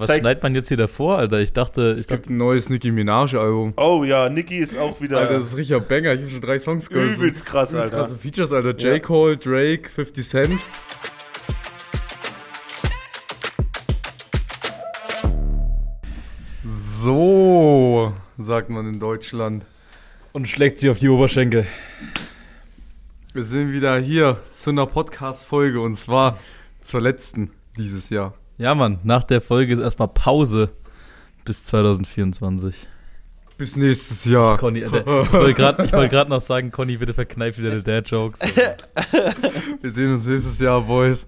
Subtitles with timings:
[0.00, 1.40] Was Zeig- schneidet man jetzt hier davor, Alter?
[1.40, 3.74] Ich dachte, Es ich gibt ein neues Nicki Minaj-Album.
[3.76, 6.14] Oh ja, Nicki ist auch wieder Alter, das ist richtiger Banger.
[6.14, 7.18] Ich habe schon drei Songs gehört.
[7.18, 8.06] Übelst krass, übelst Alter.
[8.08, 8.70] krasse Features, Alter.
[8.70, 8.82] J.
[8.94, 8.98] Ja.
[9.00, 10.60] Cole, Drake, 50 Cent.
[16.82, 19.64] So, sagt man in Deutschland.
[20.32, 21.66] und schlägt sie auf die Oberschenkel.
[23.32, 26.38] Wir sind wieder hier zu einer Podcast-Folge und zwar
[26.80, 28.34] zur letzten dieses Jahr.
[28.60, 30.68] Ja, Mann, nach der Folge ist erstmal Pause
[31.46, 32.86] bis 2024.
[33.56, 34.58] Bis nächstes Jahr.
[34.58, 38.40] Conny, Alter, ich wollte gerade wollt grad noch sagen, Conny, bitte verkneif wieder die Dad-Jokes.
[39.80, 41.26] Wir sehen uns nächstes Jahr, Boys.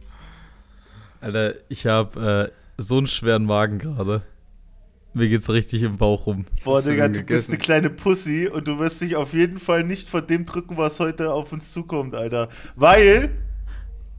[1.23, 4.21] Alter, ich habe äh, so einen schweren Magen gerade.
[5.15, 6.45] Mir geht's richtig im Bauch rum.
[6.65, 7.53] Boah, du Digga, du bist gegessen?
[7.53, 11.01] eine kleine Pussy und du wirst dich auf jeden Fall nicht von dem drücken, was
[11.01, 12.51] heute auf uns zukommt, Alter.
[12.77, 13.31] Weil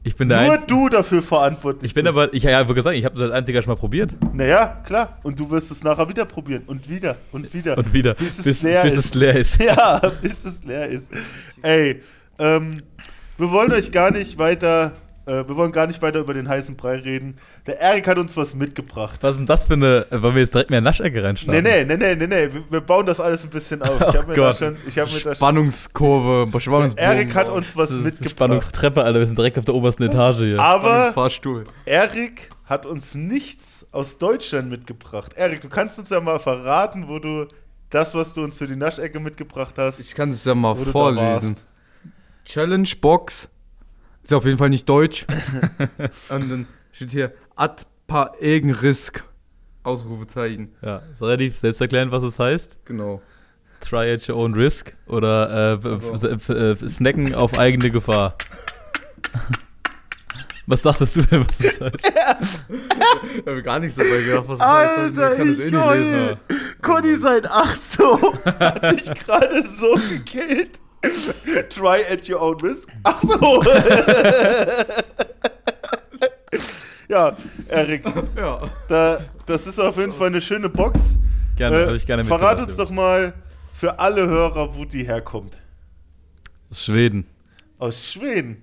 [0.06, 2.16] Ich bin der nur du dafür verantwortlich Ich bin bist.
[2.16, 4.12] aber, ich ja, würde sagen, ich habe das als einziger schon mal probiert.
[4.34, 5.18] Naja, klar.
[5.22, 6.62] Und du wirst es nachher wieder probieren.
[6.66, 7.16] Und wieder.
[7.32, 7.78] Und wieder.
[7.78, 8.12] Und wieder.
[8.14, 9.04] Bis es bis, leer bis ist.
[9.06, 9.62] es leer ist.
[9.64, 11.10] Ja, bis es leer ist.
[11.62, 12.02] Ey,
[12.38, 12.76] ähm,
[13.38, 14.92] wir wollen euch gar nicht weiter,
[15.26, 17.38] äh, wir wollen gar nicht weiter über den heißen Brei reden.
[17.66, 19.22] Der Erik hat uns was mitgebracht.
[19.22, 20.06] Was ist denn das für eine.
[20.10, 21.62] äh, Wollen wir jetzt direkt mehr Naschecke Nee, reinstarten?
[21.62, 22.52] nee, nee, nee, nee, nee.
[22.52, 24.00] Wir, wir bauen das alles ein bisschen auf.
[24.00, 25.34] Ich habe mir, da schon, ich hab mir da schon.
[25.36, 26.96] Spannungskurve, Spannungsbogen.
[26.98, 28.30] Erik hat uns was Das ist die mitgebracht.
[28.32, 29.18] Spannungstreppe, Alter.
[29.18, 30.60] Wir sind direkt auf der obersten Etage hier.
[30.60, 31.12] Aber.
[31.86, 35.32] Erik hat uns nichts aus Deutschland mitgebracht.
[35.36, 37.46] Erik, du kannst uns ja mal verraten, wo du
[37.90, 40.00] das, was du uns für die Naschecke mitgebracht hast.
[40.00, 41.56] Ich kann es ja mal da vorlesen.
[42.44, 43.48] Challenge Box.
[44.24, 45.26] Ist auf jeden Fall nicht deutsch.
[46.30, 49.22] Und dann steht hier Ad pa Risk.
[49.82, 50.72] Ausrufezeichen.
[50.80, 52.86] Ja, ist relativ selbsterklärend, was es heißt.
[52.86, 53.20] Genau.
[53.80, 56.26] Try at your own risk oder äh, Also.
[56.26, 58.38] äh, snacken auf eigene Gefahr.
[60.66, 62.64] was dachtest du denn, was es heißt?
[63.36, 64.98] Ich habe gar nichts dabei gedacht, was das heißt.
[64.98, 66.36] Alter, Ich das ich eh heul.
[66.80, 70.80] Conny sein Ach so hat mich gerade so gekillt.
[71.70, 72.88] Try at your own risk.
[73.04, 73.62] Ach so.
[77.08, 77.36] ja,
[77.68, 78.04] Erik,
[78.36, 78.58] Ja.
[78.88, 81.18] da, das ist auf jeden Fall eine schöne Box.
[81.56, 83.34] Gerne, Äh, habe ich gerne verrat uns doch mal
[83.74, 85.58] für alle Hörer, wo die herkommt.
[86.70, 87.26] Aus Schweden.
[87.78, 88.62] Aus Schweden.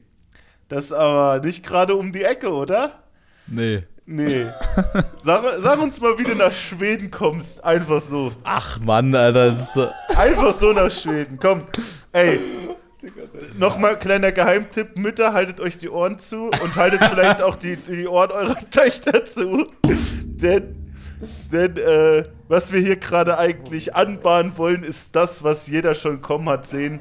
[0.68, 3.04] Das ist aber nicht gerade um die Ecke, oder?
[3.48, 3.84] Nee.
[4.06, 4.48] Nee.
[5.20, 7.64] Sag, sag uns mal, wie du nach Schweden kommst.
[7.64, 8.34] Einfach so.
[8.44, 9.52] Ach Mann, Alter.
[9.52, 9.88] Das ist so,
[10.18, 11.38] Einfach so nach Schweden.
[11.40, 11.64] Komm.
[12.14, 12.40] Ey.
[13.58, 14.98] Nochmal kleiner Geheimtipp.
[14.98, 19.26] Mütter, haltet euch die Ohren zu und haltet vielleicht auch die, die Ohren eurer Töchter
[19.26, 19.66] zu.
[20.24, 20.94] Denn,
[21.52, 26.48] denn äh, was wir hier gerade eigentlich anbahnen wollen, ist das, was jeder schon kommen
[26.50, 27.00] hat sehen.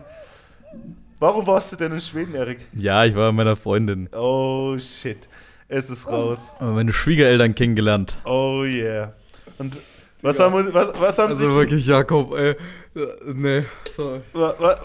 [1.18, 2.66] Warum warst du denn in Schweden, Erik?
[2.72, 4.08] ja, ich war bei meiner Freundin.
[4.14, 5.28] Oh shit.
[5.68, 6.52] Es ist raus.
[6.58, 8.18] Aber meine Schwiegereltern kennengelernt.
[8.24, 9.12] Oh yeah.
[9.58, 9.76] Und
[10.22, 12.56] was haben, was, was haben sich Also wirklich, Jakob, ey.
[12.96, 13.62] Äh, Nee,
[13.94, 14.20] sorry.
[14.32, 14.76] wa, wa,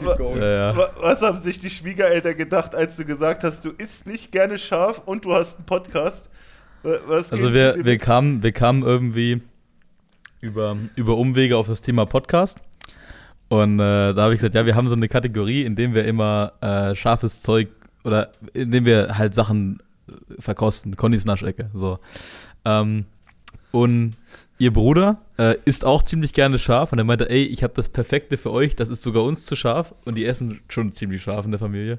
[0.00, 0.40] wa, going.
[0.40, 0.76] Ja, ja.
[0.76, 4.58] wa, was haben sich die Schwiegereltern gedacht, als du gesagt hast, du isst nicht gerne
[4.58, 6.30] scharf und du hast einen Podcast?
[6.82, 9.40] Wa- Was Also wir, wir, kamen, wir kamen irgendwie
[10.40, 12.58] über, über Umwege auf das Thema Podcast.
[13.48, 16.04] Und äh, da habe ich gesagt, ja, wir haben so eine Kategorie, in dem wir
[16.04, 17.68] immer äh, scharfes Zeug
[18.04, 20.94] oder in dem wir halt Sachen äh, verkosten.
[20.96, 21.70] Connys Naschecke.
[21.74, 21.98] So.
[22.64, 23.06] Ähm,
[23.72, 24.12] und
[24.58, 27.88] ihr Bruder äh, isst auch ziemlich gerne scharf und er meinte, ey, ich habe das
[27.88, 31.44] Perfekte für euch, das ist sogar uns zu scharf und die essen schon ziemlich scharf
[31.44, 31.98] in der Familie.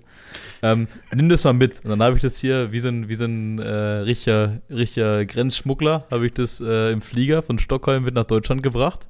[0.62, 1.84] Ähm, nimm das mal mit.
[1.84, 5.26] Und dann habe ich das hier wie so ein, wie so ein äh, richtiger, richtiger
[5.26, 9.08] Grenzschmuggler, habe ich das äh, im Flieger von Stockholm mit nach Deutschland gebracht.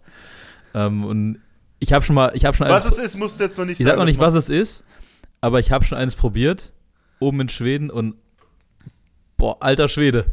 [0.75, 1.39] Ähm, und
[1.79, 3.65] ich habe schon mal, ich habe schon Was eins, es ist, musst du jetzt noch
[3.65, 3.97] nicht ich sagen.
[3.97, 4.83] sag noch nicht, was es ist,
[5.41, 6.71] aber ich habe schon eins probiert,
[7.19, 8.15] oben in Schweden und
[9.37, 10.25] boah, alter Schwede.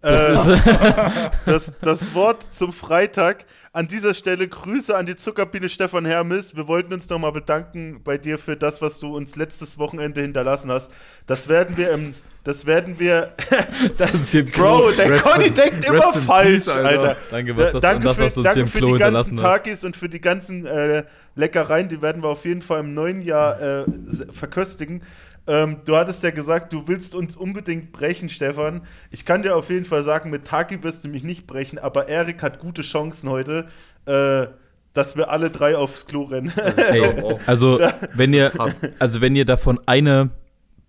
[0.00, 3.44] Das Äh, das, das Wort zum Freitag.
[3.72, 6.56] An dieser Stelle Grüße an die Zuckerbiene Stefan Hermes.
[6.56, 10.70] Wir wollten uns nochmal bedanken bei dir für das, was du uns letztes Wochenende hinterlassen
[10.70, 10.90] hast.
[11.26, 12.10] Das werden wir im,
[12.44, 13.32] das werden wir,
[13.98, 16.88] das Bro, der Rest Conny denkt immer falsch, peace, Alter.
[16.88, 17.16] Alter.
[17.30, 19.36] Danke, was das, danke das, für, was du uns danke für die ganzen.
[19.36, 21.04] Takis und für die ganzen äh,
[21.36, 23.84] Leckereien, die werden wir auf jeden Fall im neuen Jahr äh,
[24.32, 25.02] verköstigen.
[25.48, 28.82] Ähm, du hattest ja gesagt, du willst uns unbedingt brechen, Stefan.
[29.10, 32.08] Ich kann dir auf jeden Fall sagen, mit Taki wirst du mich nicht brechen, aber
[32.08, 33.66] Erik hat gute Chancen heute,
[34.04, 34.46] äh,
[34.92, 36.52] dass wir alle drei aufs Klo rennen.
[36.76, 37.80] Ey, also
[38.14, 38.52] wenn ihr,
[38.98, 40.30] also wenn ihr davon eine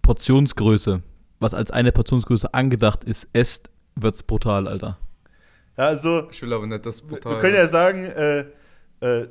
[0.01, 1.01] Portionsgröße,
[1.39, 4.97] was als eine Portionsgröße angedacht ist, esst, wird's brutal, Alter.
[5.77, 7.39] ja, also, Ich will aber nicht das wir brutal.
[7.39, 8.45] können ja sagen, äh,
[8.99, 9.27] äh,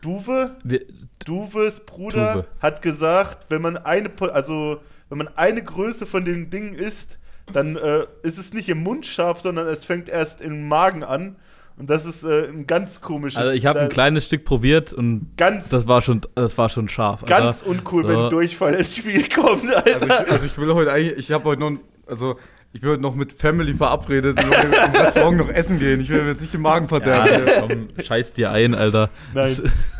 [0.00, 0.80] Duwe, Wir,
[1.24, 2.46] Duves Bruder Tuve.
[2.60, 7.18] hat gesagt, wenn man eine, also wenn man eine Größe von den Dingen isst,
[7.52, 11.36] dann äh, ist es nicht im Mund scharf, sondern es fängt erst im Magen an.
[11.78, 13.38] Und das ist äh, ein ganz komisches.
[13.38, 16.88] Also ich habe ein kleines Stück probiert und ganz, das war schon, das war schon
[16.88, 17.24] scharf.
[17.24, 17.70] ganz Alter.
[17.70, 18.08] uncool, So.
[18.08, 19.94] wenn Durchfall ins Spiel kommt, Alter.
[19.94, 22.36] Also ich, also ich will heute eigentlich, ich habe heute noch, also
[22.72, 26.00] ich will heute noch mit Family verabredet und im Restaurant noch essen gehen.
[26.00, 27.28] Ich will mir jetzt nicht den Magen verderben.
[27.46, 29.10] Ja, komm, scheiß dir ein, Alter.
[29.34, 29.56] Nein.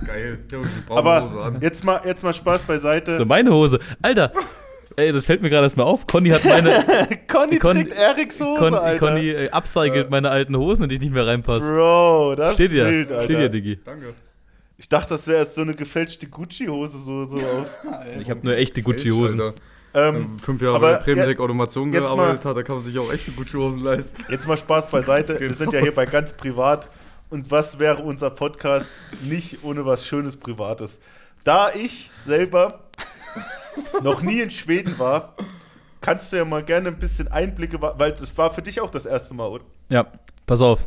[0.06, 0.38] Geil.
[0.46, 1.60] Ich habe die braune Hose Aber an.
[1.60, 3.14] jetzt mal, jetzt mal Spaß beiseite.
[3.14, 3.80] So, meine Hose.
[4.02, 4.32] Alter,
[4.96, 6.06] ey, das fällt mir gerade erstmal auf.
[6.06, 6.84] Conny hat meine.
[7.26, 8.98] Conny Con- trägt Eriks Hose, Con, Alter.
[8.98, 11.66] Conny äh, upcycelt meine alten Hosen, in die ich nicht mehr reinpasse.
[11.66, 13.24] Bro, das Steht ist dir, wild, Alter.
[13.24, 13.78] steht dir, Diggi.
[13.84, 14.14] Danke.
[14.80, 17.66] Ich dachte, das wäre erst so eine gefälschte Gucci-Hose so, so auf.
[18.20, 19.54] Ich habe nur echte Gucci-Hosen.
[19.94, 22.84] Ähm, Wenn fünf Jahre aber bei Premitech Automation jetzt gearbeitet mal- hat, da kann man
[22.84, 24.24] sich auch echte Gucci-Hosen leisten.
[24.30, 25.40] jetzt mal Spaß beiseite.
[25.40, 26.88] Wir sind ja hier bei ganz privat.
[27.30, 28.92] Und was wäre unser Podcast
[29.22, 30.98] nicht ohne was Schönes Privates?
[31.44, 32.84] Da ich selber
[34.02, 35.34] noch nie in Schweden war,
[36.00, 39.04] kannst du ja mal gerne ein bisschen Einblicke, weil das war für dich auch das
[39.06, 39.64] erste Mal, oder?
[39.90, 40.06] Ja,
[40.46, 40.86] pass auf.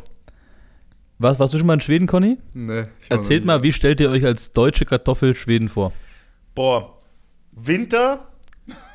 [1.18, 2.38] Was, warst du schon mal in Schweden, Conny?
[2.52, 5.92] Nee, Erzählt mal, wie stellt ihr euch als deutsche Kartoffel Schweden vor?
[6.56, 6.96] Boah,
[7.52, 8.26] Winter,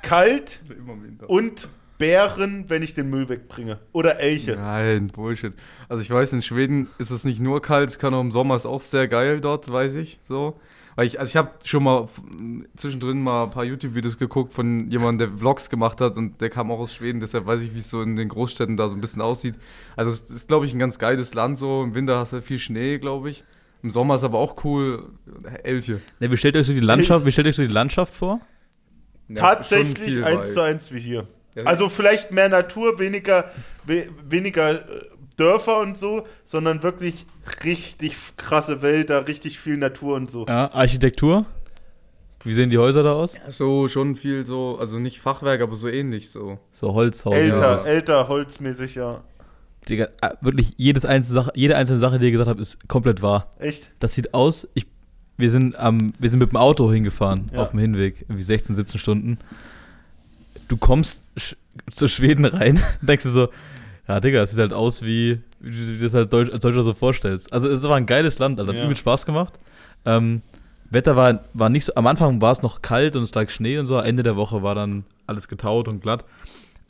[0.07, 0.61] kalt
[1.27, 3.79] und Bären, wenn ich den Müll wegbringe.
[3.91, 4.55] Oder Elche.
[4.55, 5.53] Nein, Bullshit.
[5.89, 8.55] Also ich weiß, in Schweden ist es nicht nur kalt, es kann auch im Sommer
[8.55, 10.19] ist auch sehr geil dort, weiß ich.
[10.23, 10.59] So.
[10.95, 12.07] Weil ich, also ich habe schon mal
[12.75, 16.71] zwischendrin mal ein paar YouTube-Videos geguckt von jemandem, der Vlogs gemacht hat und der kam
[16.71, 19.01] auch aus Schweden, deshalb weiß ich, wie es so in den Großstädten da so ein
[19.01, 19.55] bisschen aussieht.
[19.95, 21.83] Also es ist, glaube ich, ein ganz geiles Land so.
[21.83, 23.43] Im Winter hast du viel Schnee, glaube ich.
[23.83, 25.03] Im Sommer ist aber auch cool.
[25.63, 26.01] Elche.
[26.19, 28.13] Ne, wie stellt ihr euch so die Landschaft, wie stellt ihr euch so die Landschaft
[28.13, 28.41] vor?
[29.29, 31.27] Ja, Tatsächlich eins zu eins wie hier.
[31.65, 33.51] Also vielleicht mehr Natur, weniger,
[33.85, 35.05] we, weniger äh,
[35.37, 37.25] Dörfer und so, sondern wirklich
[37.63, 40.45] richtig krasse Wälder, richtig viel Natur und so.
[40.47, 41.45] Ja, Architektur?
[42.43, 43.35] Wie sehen die Häuser da aus?
[43.49, 46.59] So schon viel so, also nicht Fachwerk, aber so ähnlich so.
[46.71, 47.35] So Holzhaus.
[47.35, 47.85] älter, ja.
[47.85, 49.23] älter, holzmäßig, ja.
[49.89, 53.21] Digga, äh, wirklich jedes einzelne Sache, jede einzelne Sache, die ihr gesagt habt, ist komplett
[53.21, 53.53] wahr.
[53.59, 53.91] Echt?
[53.99, 54.87] Das sieht aus, ich,
[55.37, 57.59] wir, sind am, wir sind mit dem Auto hingefahren, Ja.
[57.59, 59.37] auf dem Hinweg, irgendwie 16, 17 Stunden.
[60.67, 61.55] Du kommst sch
[61.91, 63.49] zu Schweden rein und denkst dir so,
[64.07, 66.83] ja, Digga, es sieht halt aus, wie, wie du dir das halt Deutsch, als Deutscher
[66.83, 67.51] so vorstellst.
[67.53, 68.85] Also es war ein geiles Land, Alter, hat Ja.
[68.85, 69.53] übel Spaß gemacht.
[70.05, 70.41] Ähm,
[70.89, 73.77] Wetter war, war nicht so, am Anfang war es noch kalt und es lag Schnee
[73.77, 76.23] und so, Ende der Woche war dann alles getaut und glatt.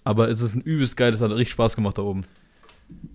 [0.03, 2.23] Aber es ist ein übelst geiles Land, richtig Spaß gemacht da oben.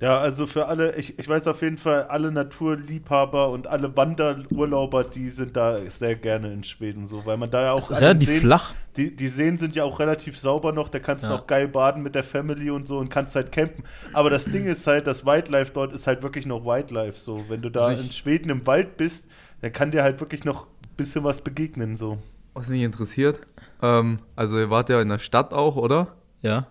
[0.00, 5.04] Ja, also für alle, ich, ich weiß auf jeden Fall, alle Naturliebhaber und alle Wanderurlauber,
[5.04, 8.40] die sind da sehr gerne in Schweden so, weil man da ja auch Relativ Seen-
[8.40, 8.74] flach.
[8.96, 11.36] Die, die Seen sind ja auch relativ sauber noch, da kannst du Ja.
[11.36, 13.84] auch geil baden mit der Family und so und kannst halt campen.
[14.12, 17.44] Aber das Ding ist halt, das Wildlife dort ist halt wirklich noch Wildlife so.
[17.48, 19.28] Wenn du da Also in Schweden im Wald bist,
[19.62, 22.18] dann kann dir halt wirklich noch ein bisschen was begegnen so.
[22.54, 23.40] Was mich interessiert,
[23.80, 26.08] ähm, also ihr wart ja in der Stadt auch, oder?
[26.42, 26.66] Ja.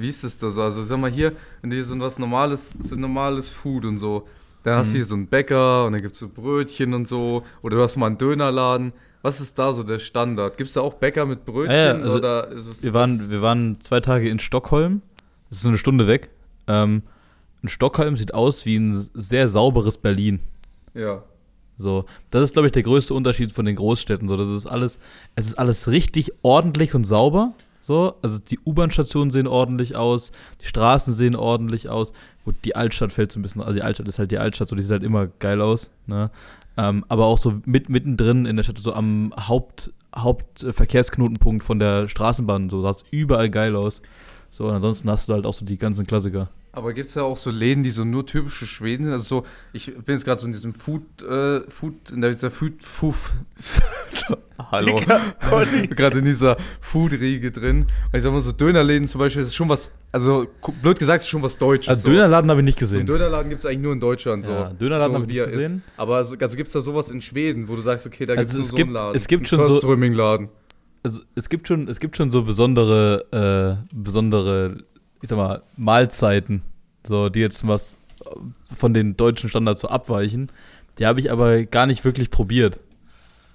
[0.00, 0.62] Wie ist es da so?
[0.62, 4.26] Also sag mal hier, wenn dir so was normales, so normales Food und so,
[4.62, 7.42] dann hast du hier so einen Bäcker und dann gibt es so Brötchen und so,
[7.62, 8.92] oder du hast mal einen Dönerladen.
[9.22, 10.56] Was ist da so der Standard?
[10.56, 13.42] Gibt es da auch Bäcker mit Brötchen Ja, ja, also oder es Wir waren, wir
[13.42, 15.02] waren zwei Tage in Stockholm.
[15.48, 16.30] Das ist so eine Stunde weg.
[16.66, 17.02] Ähm,
[17.62, 20.40] in Stockholm sieht aus wie ein sehr sauberes Berlin.
[20.94, 21.22] ja.
[21.80, 24.28] So, das ist, glaube ich, der größte Unterschied von den Großstädten.
[24.28, 24.98] So, das ist alles,
[25.34, 27.54] es ist alles richtig ordentlich und sauber.
[27.90, 32.12] So, also die U-Bahn-Stationen sehen ordentlich aus, die Straßen sehen ordentlich aus.
[32.44, 34.76] Gut, die Altstadt fällt so ein bisschen, also die Altstadt ist halt die Altstadt, so
[34.76, 35.90] die sieht halt immer geil aus.
[36.06, 36.30] Ne?
[36.76, 42.06] Ähm, aber auch so mit, mittendrin in der Stadt, so am Haupt, Hauptverkehrsknotenpunkt von der
[42.06, 44.02] Straßenbahn, so sah es überall geil aus.
[44.50, 46.48] So, und ansonsten hast du halt auch so die ganzen Klassiker.
[46.72, 49.12] Aber gibt es da auch so Läden, die so nur typische Schweden sind?
[49.12, 52.82] Also so, ich bin jetzt gerade so in diesem Food, äh, Food, in dieser Food,
[52.84, 53.16] Food,
[54.70, 55.00] hallo,
[55.48, 55.86] Conny.
[55.96, 57.80] gerade in dieser Food-Riege drin.
[58.12, 60.46] Und ich sag mal so, Dönerläden zum Beispiel, das ist schon was, also
[60.80, 61.88] blöd gesagt, ist schon was Deutsches.
[61.88, 62.08] Also so.
[62.10, 63.06] Dönerladen habe ich nicht So gesehen.
[63.06, 64.44] Dönerladen gibt es eigentlich nur in Deutschland.
[64.44, 64.50] So.
[64.52, 65.52] Ja, Dönerladen so, hab ich nicht er ist.
[65.54, 65.82] gesehen.
[65.96, 68.52] Aber also, also gibt es da sowas in Schweden, wo du sagst, okay, da Also
[68.52, 69.16] gibt es gibt- so einen Laden.
[69.16, 69.80] es gibt schon so-
[71.02, 74.84] also es gibt schon, es gibt schon so besondere, äh, besondere,
[75.22, 76.62] ich sag mal, Mahlzeiten,
[77.06, 77.96] so die jetzt was
[78.74, 80.50] von den deutschen Standards so abweichen.
[80.98, 82.80] Die habe ich aber gar nicht wirklich probiert.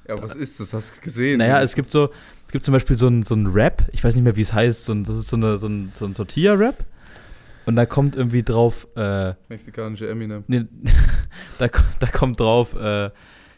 [0.07, 0.74] Ja, was ist das?
[0.74, 1.39] Hast du gesehen?
[1.39, 2.10] Naja, es gibt so,
[2.45, 4.53] es gibt zum Beispiel so ein, so ein Rap, ich weiß nicht mehr, wie es
[4.53, 6.86] heißt, so ein, das ist so, eine, so ein, so ein Tortilla-Rap.
[7.65, 10.43] Und da kommt irgendwie drauf, äh, Mexikanische Eminem.
[10.48, 10.65] nee,
[11.60, 11.67] da,
[12.00, 13.10] da kommt drauf äh,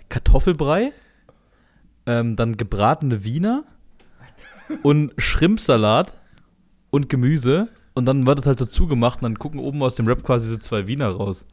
[0.08, 0.94] Kartoffelbrei,
[2.06, 3.64] ähm, dann gebratene Wiener
[4.84, 6.18] und Schrimpsalat
[6.90, 7.68] und Gemüse.
[7.98, 10.48] Und dann wird es halt so zugemacht und dann gucken oben aus dem Rap quasi
[10.50, 11.46] so zwei Wiener raus.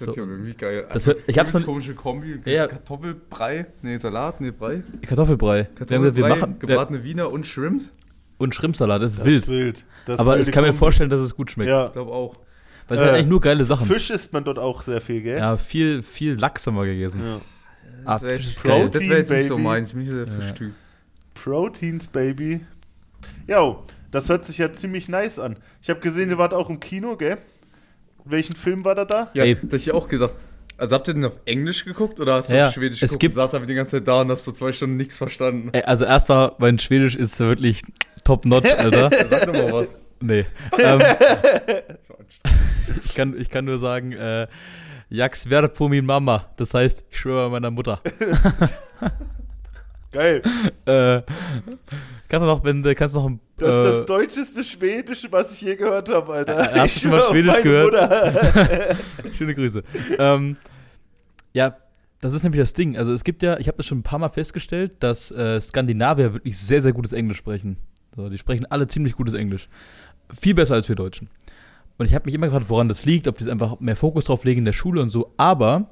[0.00, 0.86] Das ist ja irgendwie geil.
[0.92, 2.40] Das hört- ich hab's noch- komische Kombi.
[2.44, 2.66] Ja.
[2.66, 3.66] Kartoffelbrei.
[3.82, 4.82] Nee, Salat, nee, Brei.
[5.06, 5.68] Kartoffelbrei.
[5.76, 7.92] Kartoffelbrei, wir machen, gebratene Wiener und Shrimps.
[8.38, 9.00] und Shrimpsalat.
[9.00, 9.42] Das ist Das wild.
[9.42, 9.84] ist wild.
[10.06, 10.78] Das Aber ich kann mir Kombi.
[10.78, 11.70] vorstellen, dass es gut schmeckt.
[11.70, 11.86] Ja.
[11.86, 12.34] Ich glaube auch.
[12.88, 13.86] Weil es sind Äh, eigentlich nur geile Sachen.
[13.86, 15.38] Fisch isst man dort auch sehr viel, gell?
[15.38, 17.22] Ja, viel, viel Lachs haben wir gegessen.
[17.24, 17.40] Ja.
[18.04, 18.90] Ah, Das wäre Fisch ist jetzt, geil.
[18.90, 19.88] das wär jetzt nicht so meins.
[19.90, 20.40] Ich bin nicht so der Ja.
[20.40, 20.72] Fischtyp.
[21.34, 22.60] Proteins, Baby.
[23.46, 25.56] Jo, das hört sich ja ziemlich nice an.
[25.82, 27.38] Ich habe gesehen, ihr wart auch im Kino, gell?
[28.24, 29.30] Welchen Film war da da?
[29.34, 29.54] Ja, Ey.
[29.56, 30.34] das hab ich auch gedacht.
[30.78, 33.20] Also habt ihr den auf Englisch geguckt oder hast du Ja, auf Schwedisch es geguckt
[33.20, 35.70] gibt- und saß aber die ganze Zeit da und hast so zwei Stunden nichts verstanden?
[35.72, 37.82] Ey, also erstmal, mein Schwedisch ist wirklich
[38.24, 39.10] top notch, Alter.
[39.28, 39.96] Sag doch mal was.
[40.20, 40.46] Nee.
[40.78, 43.04] Ähm, Das war anstrengend.
[43.04, 44.46] ich, kann, ich kann nur sagen, äh,
[45.08, 46.46] Jak svär på min Mama.
[46.56, 48.00] Das heißt, ich schwöre bei meiner Mutter.
[50.12, 50.42] Geil.
[50.86, 51.22] äh,
[52.28, 55.32] kannst du noch, wenn du kannst du noch ein, Das ist äh, das deutscheste Schwedische,
[55.32, 56.58] was ich je gehört habe, Alter.
[56.58, 58.98] Äh, hast du Ich schon mal Schwedisch gehört?
[59.32, 59.82] Schöne Grüße.
[60.18, 60.56] ähm,
[61.54, 61.76] ja,
[62.20, 62.96] das ist nämlich das Ding.
[62.96, 66.34] Also es gibt ja, ich habe das schon ein paar Mal festgestellt, dass äh, Skandinavier
[66.34, 67.78] wirklich sehr, sehr gutes Englisch sprechen.
[68.14, 69.68] So, die sprechen alle ziemlich gutes Englisch.
[70.38, 71.28] Viel besser als wir Deutschen.
[71.98, 74.44] Und ich habe mich immer gefragt, woran das liegt, ob die einfach mehr Fokus drauf
[74.44, 75.32] legen in der Schule und so.
[75.36, 75.90] Aber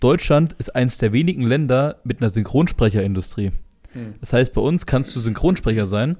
[0.00, 3.52] Deutschland ist eines der wenigen Länder mit einer Synchronsprecherindustrie.
[3.92, 4.14] Hm.
[4.20, 6.16] Das heißt, bei uns kannst du Synchronsprecher sein.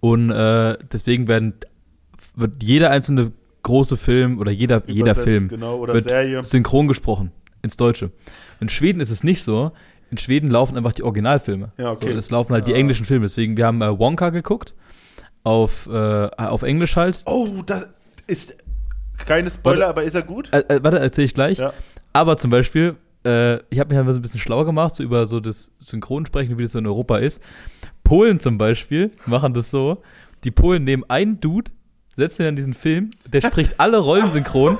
[0.00, 1.54] Und äh, deswegen werden,
[2.34, 6.44] wird jeder einzelne große Film oder jeder, jeder Film Genau, oder wird Serie.
[6.44, 7.30] synchron gesprochen
[7.62, 8.10] ins Deutsche.
[8.60, 9.70] In Schweden ist es nicht so.
[10.10, 11.70] In Schweden laufen einfach die Originalfilme.
[11.78, 12.12] Ja, okay.
[12.12, 12.76] So, es laufen halt die Ah.
[12.78, 13.26] englischen Filme.
[13.26, 14.74] Deswegen, wir haben äh, Wonka geguckt.
[15.44, 17.20] Auf, äh, auf Englisch halt.
[17.26, 17.86] Oh, das
[18.26, 18.56] ist
[19.26, 19.88] keine Spoiler, Warte.
[19.90, 20.52] aber ist er gut?
[20.52, 21.58] Äh, äh, warte, erzähle ich gleich.
[21.58, 21.72] Ja.
[22.12, 25.26] Aber zum Beispiel, äh, ich habe mich mal so ein bisschen schlau gemacht, so über
[25.26, 27.42] so das Synchronsprechen, wie das so in Europa ist.
[28.04, 30.02] Polen zum Beispiel machen das so.
[30.44, 31.70] Die Polen nehmen einen Dude,
[32.16, 34.78] setzen ihn in diesen Film, der spricht alle Rollen synchron.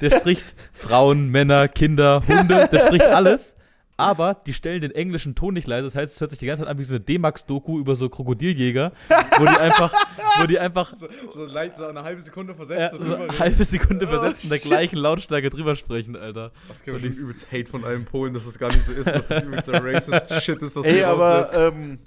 [0.00, 3.56] Der spricht Frauen, Männer, Kinder, Hunde, der spricht alles.
[4.00, 5.84] Aber die stellen den englischen Ton nicht leise.
[5.86, 8.08] Das heißt, es hört sich die ganze Zeit an wie so eine D-Max-Doku über so
[8.08, 8.92] Krokodiljäger,
[9.38, 9.92] wo die einfach,
[10.40, 12.94] wo die einfach So, so, leicht, so eine halbe Sekunde versetzt.
[12.94, 14.66] äh, so eine halbe Sekunde Oh, versetzt in der shit.
[14.66, 16.52] gleichen Lautstärke drüber sprechen, Alter.
[16.68, 19.26] Das schon ich- übelst Hate von allen Polen, dass das gar nicht so ist, dass
[19.26, 21.98] das übelst der racist Shit ist, was Ey, du aber ähm,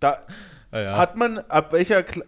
[0.00, 0.18] da
[0.72, 0.98] Ja, ja.
[0.98, 2.24] hat man, ab welcher Kla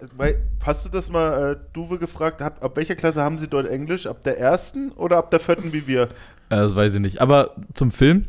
[0.64, 4.06] hast du das mal, äh, Duwe gefragt, hat, ab welcher Klasse haben sie dort Englisch?
[4.06, 6.02] Ab der ersten oder ab der vierten wie wir?
[6.04, 6.08] Äh,
[6.50, 7.20] das weiß ich nicht.
[7.20, 8.28] Aber zum Film.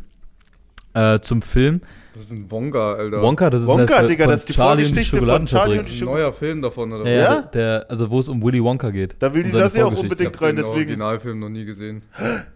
[0.94, 1.82] Äh, zum Film.
[2.14, 3.22] Das ist ein Wonka, Alter.
[3.22, 5.46] Wonka, das ist Wonka, eine Digga, von das ist die Charlie und die Vorgeschichte von
[5.46, 5.98] Charlie und Schokoladenfabrik.
[5.98, 7.34] die Ein neuer Film davon, oder Ja, Ja?
[7.36, 7.42] ja?
[7.44, 9.16] Der, also wo es um Willy Wonka geht.
[9.20, 10.06] Da will die Sassi auch Vorgeschichte.
[10.08, 10.78] Ich unbedingt hab rein, den deswegen.
[10.78, 12.02] Originalfilm noch nie gesehen.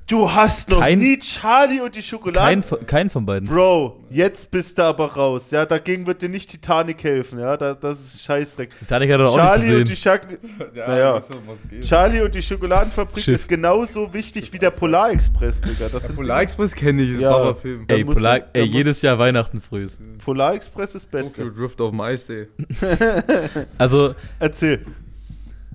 [0.07, 2.37] Du hast noch Kein- nie Charlie und die Schokolade.
[2.45, 3.47] Kein, von- kein von beiden.
[3.49, 5.49] Bro, jetzt bist du aber raus.
[5.51, 7.39] Ja, dagegen wird dir nicht Titanic helfen.
[7.39, 8.69] Ja, da, das ist Scheißdreck.
[8.79, 9.95] Titanic hat er auch Charlie nicht und die gesehen.
[9.95, 10.27] Schack
[10.75, 11.21] Naja.
[11.47, 11.81] was geht.
[11.85, 13.35] Charlie und die Schokoladenfabrik Schiff.
[13.35, 15.85] ist genauso wichtig wie der Polarexpress, Digga.
[15.85, 17.29] Das Der sind Polar Express kenne ich, ist Ja.
[17.35, 17.85] ein Baba-Film.
[17.87, 19.85] Da Ey, Polar, ey jedes Jahr Weihnachten früh.
[19.85, 21.51] die- Polarexpress ist Tokyo Beste.
[21.51, 22.47] Drift auf dem Eissee.
[23.77, 24.85] Also, Erzähl.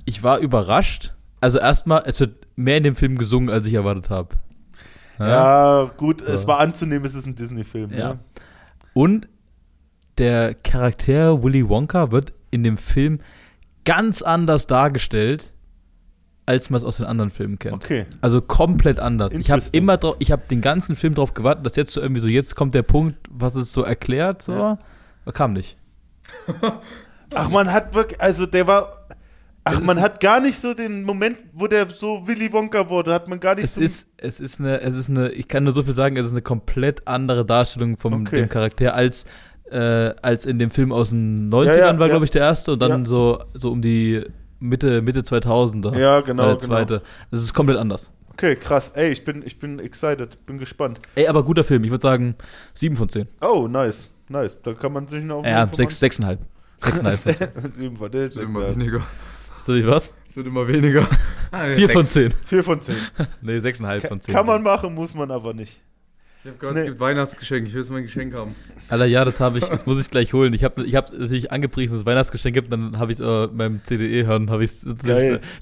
[0.05, 1.13] ich war überrascht.
[1.41, 4.37] Also erstmal, es wird mehr in dem Film gesungen, als ich erwartet habe.
[5.19, 6.49] Ja, gut, es Ja.
[6.49, 7.93] war anzunehmen, es ist ein Disney-Film.
[7.93, 8.15] Ja.
[8.15, 8.19] Ne?
[8.95, 9.29] Und
[10.19, 13.21] der Charakter Willy Wonka wird in dem Film
[13.85, 15.53] ganz anders dargestellt,
[16.51, 17.75] als man es aus den anderen Filmen kennt.
[17.85, 18.07] Okay.
[18.21, 19.31] Also komplett anders.
[19.33, 22.21] Ich habe immer drauf, ich habe den ganzen Film darauf gewartet, dass jetzt so irgendwie
[22.21, 24.53] so, jetzt kommt der Punkt, was es so erklärt, so.
[24.53, 24.79] Ja.
[25.25, 25.77] Aber Kam nicht.
[27.35, 28.97] Ach, man hat wirklich, also der war.
[29.63, 33.13] Ach, Es man hat gar nicht so den Moment, wo der so Willy Wonka wurde,
[33.13, 33.81] hat man gar nicht Es so.
[33.83, 36.33] ist, es ist eine, es ist eine, ich kann nur so viel sagen, es ist
[36.33, 38.37] eine komplett andere Darstellung von Okay.
[38.37, 39.27] dem Charakter als,
[39.71, 39.79] äh,
[40.23, 42.13] als in dem Film aus den 90ern Ja, ja, war, ja.
[42.13, 44.25] glaube ich, der erste und dann so, so um die
[44.61, 45.99] Mitte, Mitte 2000er.
[45.99, 46.45] ja, genau.
[46.45, 46.57] der genau.
[46.57, 47.03] zweite.
[47.31, 48.13] Es ist komplett anders.
[48.33, 48.93] Okay, krass.
[48.95, 51.01] Ey, ich bin, ich bin excited, bin gespannt.
[51.15, 51.85] Ey, aber guter Film.
[51.85, 52.37] Ich würde sagen
[52.75, 53.29] 7 von 10.
[53.43, 54.57] Oh, nice, nice.
[54.63, 55.45] Da kann man sich noch.
[55.45, 56.39] Ja, 6, 6,5.
[56.81, 57.73] 6,5 von 10.
[57.79, 59.03] Sieben von zehn, Es wird immer weniger.
[59.57, 60.15] Ist das nicht was?
[60.27, 61.07] Es wird immer weniger.
[61.51, 62.33] 4 von 10.
[62.45, 62.97] Vier von zehn.
[63.43, 64.35] Nee, 6,5 von 10.
[64.35, 65.79] Kann man machen, muss man aber nicht.
[66.43, 66.81] Ich habe gehört, Nee.
[66.81, 67.69] es gibt Weihnachtsgeschenke.
[67.69, 68.55] Ich will jetzt mein Geschenk haben.
[68.89, 70.55] Alter, ja, das habe ich, das muss ich gleich holen.
[70.55, 73.47] Ich habe ich hab natürlich angepriesen, dass es Weihnachtsgeschenk gibt, dann habe ich es äh,
[73.49, 74.87] beim CDE hören, habe ich es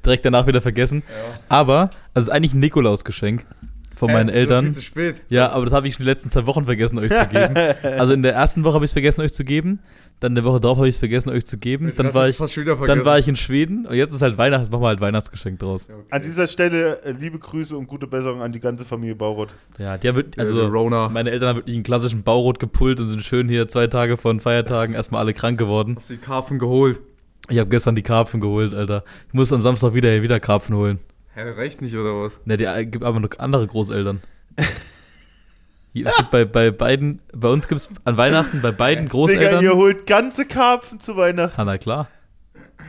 [0.05, 1.03] direkt danach wieder vergessen.
[1.09, 1.41] Ja.
[1.49, 3.45] Aber, also es ist eigentlich ein Nikolausgeschenk
[3.97, 4.67] von meinen Eltern.
[4.67, 5.23] Viel zu spät.
[5.29, 7.55] Ja, aber das habe ich in den letzten zwei Wochen vergessen, euch zu geben.
[7.99, 9.81] Also in der ersten Woche habe ich es vergessen, euch zu geben.
[10.21, 11.93] Dann eine Woche drauf habe ich es vergessen, euch zu geben.
[11.97, 14.83] Dann war, ich, dann war ich in Schweden und jetzt ist halt Weihnachten, jetzt machen
[14.83, 15.87] wir halt Weihnachtsgeschenk draus.
[15.87, 16.07] Ja, okay.
[16.11, 19.55] An dieser Stelle äh, liebe Grüße und gute Besserung an die ganze Familie Bauroth.
[19.79, 21.09] Ja, die haben wirklich, Der- also Rona.
[21.09, 24.41] meine Eltern haben wirklich einen klassischen Baurot gepult und sind schön hier zwei Tage von
[24.41, 25.95] Feiertagen erstmal alle krank geworden.
[25.97, 27.01] Hast du die Karpfen geholt?
[27.49, 29.05] Ich habe gestern die Karpfen geholt, Alter.
[29.29, 30.99] Ich muss am Samstag wieder wieder Karpfen holen.
[31.35, 32.41] Hä, reicht nicht, oder was?
[32.45, 34.21] Ne, die äh, gibt aber noch andere Großeltern.
[35.95, 39.65] Es gibt bei, bei beiden, bei uns gibt es an Weihnachten bei beiden Digga, Großeltern.
[39.65, 41.61] ihr holt ganze Karpfen zu Weihnachten.
[41.61, 42.09] Ah, na klar.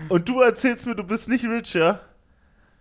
[0.09, 1.99] Und du erzählst mir, du bist nicht rich, ja?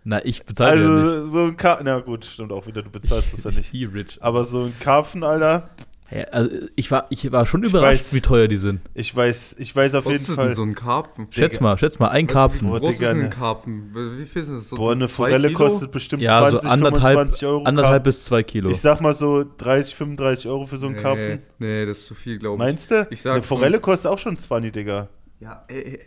[0.03, 0.99] Na, ich bezahle ja nicht.
[0.99, 3.69] Also so ein Karpfen, na gut, stimmt auch wieder, du bezahlst das ja nicht.
[3.71, 4.17] He rich.
[4.21, 5.69] Aber so ein Karpfen, Alter,
[6.11, 8.13] Ja, also ich war, ich war schon überrascht, weiß.
[8.13, 8.81] wie teuer die sind.
[8.95, 10.55] ich weiß, ich weiß auf Was jeden ist denn Fall.
[10.55, 11.27] so ein Karpfen?
[11.29, 12.73] Schätz mal, schätz mal, ein Karpfen.
[12.73, 13.23] Wie groß ist denn ne.
[13.25, 13.91] ein Karpfen?
[14.17, 14.69] Wie viel ist das?
[14.69, 15.59] So Boah, eine zwei Forelle Kilo?
[15.59, 17.63] kostet bestimmt Ja, 20, so anderthalb, 25 Euro.
[17.65, 18.69] anderthalb bis zwei Kilo.
[18.71, 21.39] Ich sag mal so 30, 35 Euro für so einen nee, Karpfen.
[21.59, 22.59] Nee, das ist zu viel, glaube ich.
[22.59, 23.07] Meinst du?
[23.11, 25.09] Ich Eine so- Forelle kostet auch schon 20, Digga.
[25.39, 25.99] Ja, ey,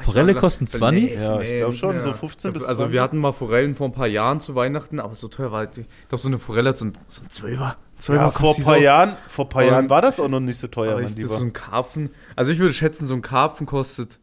[0.00, 1.12] ich Forelle kosten 20?
[1.12, 2.02] Ja, ich glaub nicht schon, mehr.
[2.02, 2.92] so 15 bis Also 20.
[2.92, 5.80] wir hatten mal Forellen vor ein paar Jahren zu Weihnachten, aber so teuer war die-
[5.82, 7.76] Ich glaube, so eine Forelle hat so ein, so ein Zwölfer.
[8.00, 8.76] Zwölfer Ja, vor ein paar.
[8.78, 11.30] Jahren, vor paar Jahren war das auch noch nicht so teuer, Aber mein das Lieber.
[11.30, 12.10] ist so ein Karpfen.
[12.34, 14.18] Also ich würde schätzen, so ein Karpfen kostet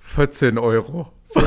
[0.00, 1.12] 14 Euro.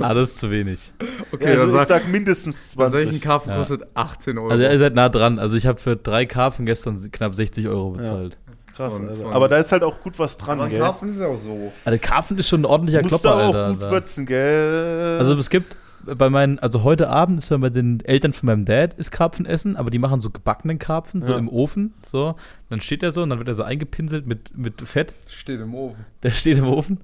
[0.00, 0.92] Ah, das ist zu wenig.
[1.32, 3.22] Okay, ja, also dann ich sag, sag mindestens dann sag ich, ein 20.
[3.22, 3.58] Karpfen Ja.
[3.58, 4.48] kostet 18 Euro.
[4.50, 5.38] Also ihr seid nah dran.
[5.38, 8.36] Also ich habe für drei Karpfen gestern knapp 60 Euro bezahlt.
[8.74, 9.30] Krass, So ein- also.
[9.30, 10.80] Aber da ist halt auch gut was dran, aber ein gell?
[10.80, 11.72] Karpfen ist ja auch so.
[11.84, 13.68] Also Karpfen ist schon ein ordentlicher Musst du Klopper, auch Alter.
[13.70, 15.16] gut würzen, gell?
[15.18, 18.94] Also es gibt bei meinen, also heute Abend ist bei den Eltern von meinem Dad
[18.94, 21.38] ist Karpfen essen, aber die machen so gebackenen Karpfen, so Ja.
[21.38, 22.36] im Ofen, so.
[22.70, 25.14] Dann steht er so und dann wird er so eingepinselt mit, mit Fett.
[25.26, 26.04] Steht im Ofen.
[26.22, 26.98] Der steht im Ofen.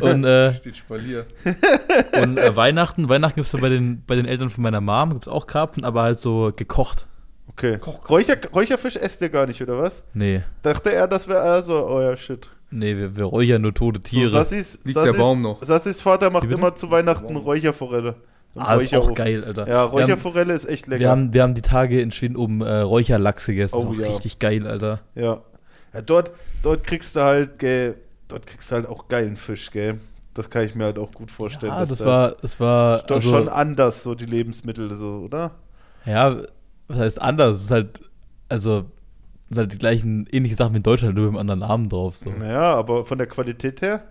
[0.00, 1.26] Und, äh, Steht Spalier.
[2.22, 5.26] und äh, Weihnachten, Weihnachten gibt es bei den, bei den Eltern von meiner Mom, gibt
[5.26, 7.06] es auch Karpfen, aber halt so gekocht.
[7.48, 7.78] okay.
[8.08, 10.04] Räucher, Räucherfisch esst ihr gar nicht, oder was?
[10.14, 12.48] Nee, Dachte er, das wäre also euer Shit.
[12.70, 14.28] nee, wir, wir räuchern nur tote Tiere.
[14.28, 15.62] So, Sassis, Liegt Sassis, der Baum noch?
[15.62, 17.36] Sassis Vater macht immer zu Weihnachten.
[17.36, 18.16] Räucherforelle.
[18.56, 19.14] Ah, ist auch Räucherofen.
[19.14, 19.62] geil, Alter.
[19.62, 21.00] Ja, Wir haben- Räucherforelle ist echt lecker.
[21.00, 23.76] Wir haben, wir haben die Tage in Schweden oben äh, Räucherlachs gegessen.
[23.76, 24.06] Oh, auch ja.
[24.08, 25.00] richtig geil, Alter.
[25.14, 25.40] ja.
[25.92, 26.30] ja dort,
[26.62, 27.96] dort kriegst du halt, gell,
[28.28, 29.98] dort kriegst du halt auch geilen Fisch, gell.
[30.34, 31.72] Das kann ich mir halt auch gut vorstellen.
[31.72, 35.20] Ja, das da- war, das war, ist doch also, schon anders, so die Lebensmittel, so,
[35.24, 35.52] oder?
[36.04, 36.36] ja,
[36.88, 37.56] was heißt anders?
[37.58, 38.02] Es ist halt,
[38.48, 38.84] also,
[39.48, 41.88] es sind halt die gleichen, ähnliche Sachen wie in Deutschland, nur mit einem anderen Namen
[41.88, 42.30] drauf, so.
[42.30, 44.02] Naja, aber von der Qualität her,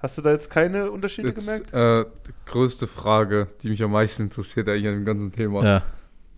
[0.00, 1.66] hast du da jetzt keine Unterschiede gemerkt?
[1.66, 5.64] Jetzt, äh, die größte Frage, die mich am meisten interessiert eigentlich an dem ganzen Thema.
[5.64, 5.82] Ja,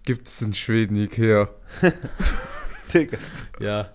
[0.05, 1.49] Gibt es in Schweden Ikea?
[2.93, 3.19] Digga.
[3.61, 3.89] ja.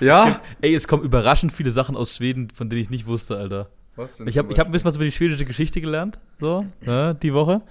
[0.00, 0.42] Ja?
[0.60, 3.70] Ey, es kommen überraschend viele Sachen aus Schweden, von denen ich nicht wusste, Alter.
[3.94, 4.26] Was denn?
[4.26, 7.32] Ich habe ich hab ein bisschen was über die schwedische Geschichte gelernt, so, ne, die
[7.32, 7.62] Woche.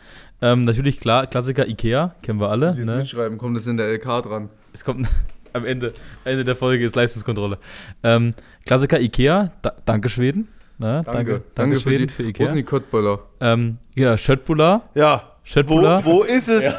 [0.42, 2.98] Ähm, natürlich, klar, Klassiker Ikea, kennen wir alle, ne?
[2.98, 4.50] mitschreiben, kommt das in der LK dran?
[4.74, 5.08] Es kommt
[5.54, 5.94] am Ende,
[6.24, 7.60] Ende der Folge ist Leistungskontrolle.
[8.02, 8.34] Ähm,
[8.66, 10.48] Klassiker Ikea, da, danke Schweden.
[10.78, 11.04] Ne?
[11.06, 12.48] Danke, danke, Schweden für, Wo Ikea.
[12.48, 13.20] sind die Köttböller?
[13.40, 14.90] ähm, ja, Schöttbula.
[14.94, 16.04] Ja, wo, Schöttbula.
[16.06, 16.66] wo ist es?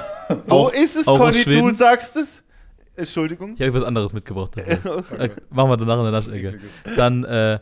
[0.47, 1.45] Wo Auch- ist es, Conny?
[1.45, 2.43] Du sagst es?
[2.97, 3.55] Entschuldigung.
[3.55, 4.51] Ich habe was anderes mitgebracht.
[4.57, 4.97] dafür.
[4.99, 5.17] Okay.
[5.27, 6.61] äh, machen wir danach in der Naschecke.
[6.97, 7.61] Dann äh,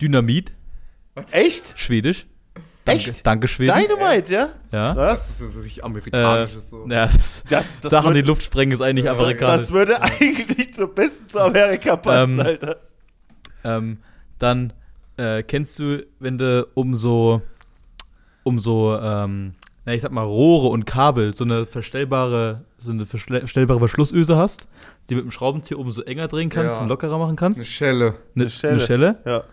[0.00, 0.52] Dynamit,
[1.32, 1.78] Echt?
[1.78, 2.26] Schwedisch.
[2.86, 3.26] Danke, Echt?
[3.26, 3.74] Danke Schweden.
[3.78, 4.48] Dynamite, ja?
[4.72, 4.94] ja.
[4.94, 5.38] Krass.
[5.38, 6.86] Das ist so richtig Äh, amerikanisches so.
[6.88, 9.60] ja, das, Das, das, Sachen, die würde, Luft sprengen, ist eigentlich amerikanisch.
[9.60, 12.76] das würde eigentlich nur besten zu Amerika passen, Ähm, Alter.
[13.64, 13.98] Ähm,
[14.38, 14.72] dann
[15.22, 17.40] äh, kennst du, wenn du um so,
[18.42, 19.52] um so, ähm,
[19.84, 24.36] na, ich sag mal, Rohre und Kabel, so eine verstellbare, so eine verstell- verstellbare Verschlussöse
[24.36, 24.68] hast,
[25.08, 26.82] die mit dem Schraubenzieher oben so enger drehen kannst Ja.
[26.82, 27.58] und lockerer machen kannst.
[27.60, 28.04] Eine Schelle.
[28.34, 28.72] Eine, Eine Schelle.
[28.74, 29.18] eine Schelle.
[29.24, 29.44] Ja.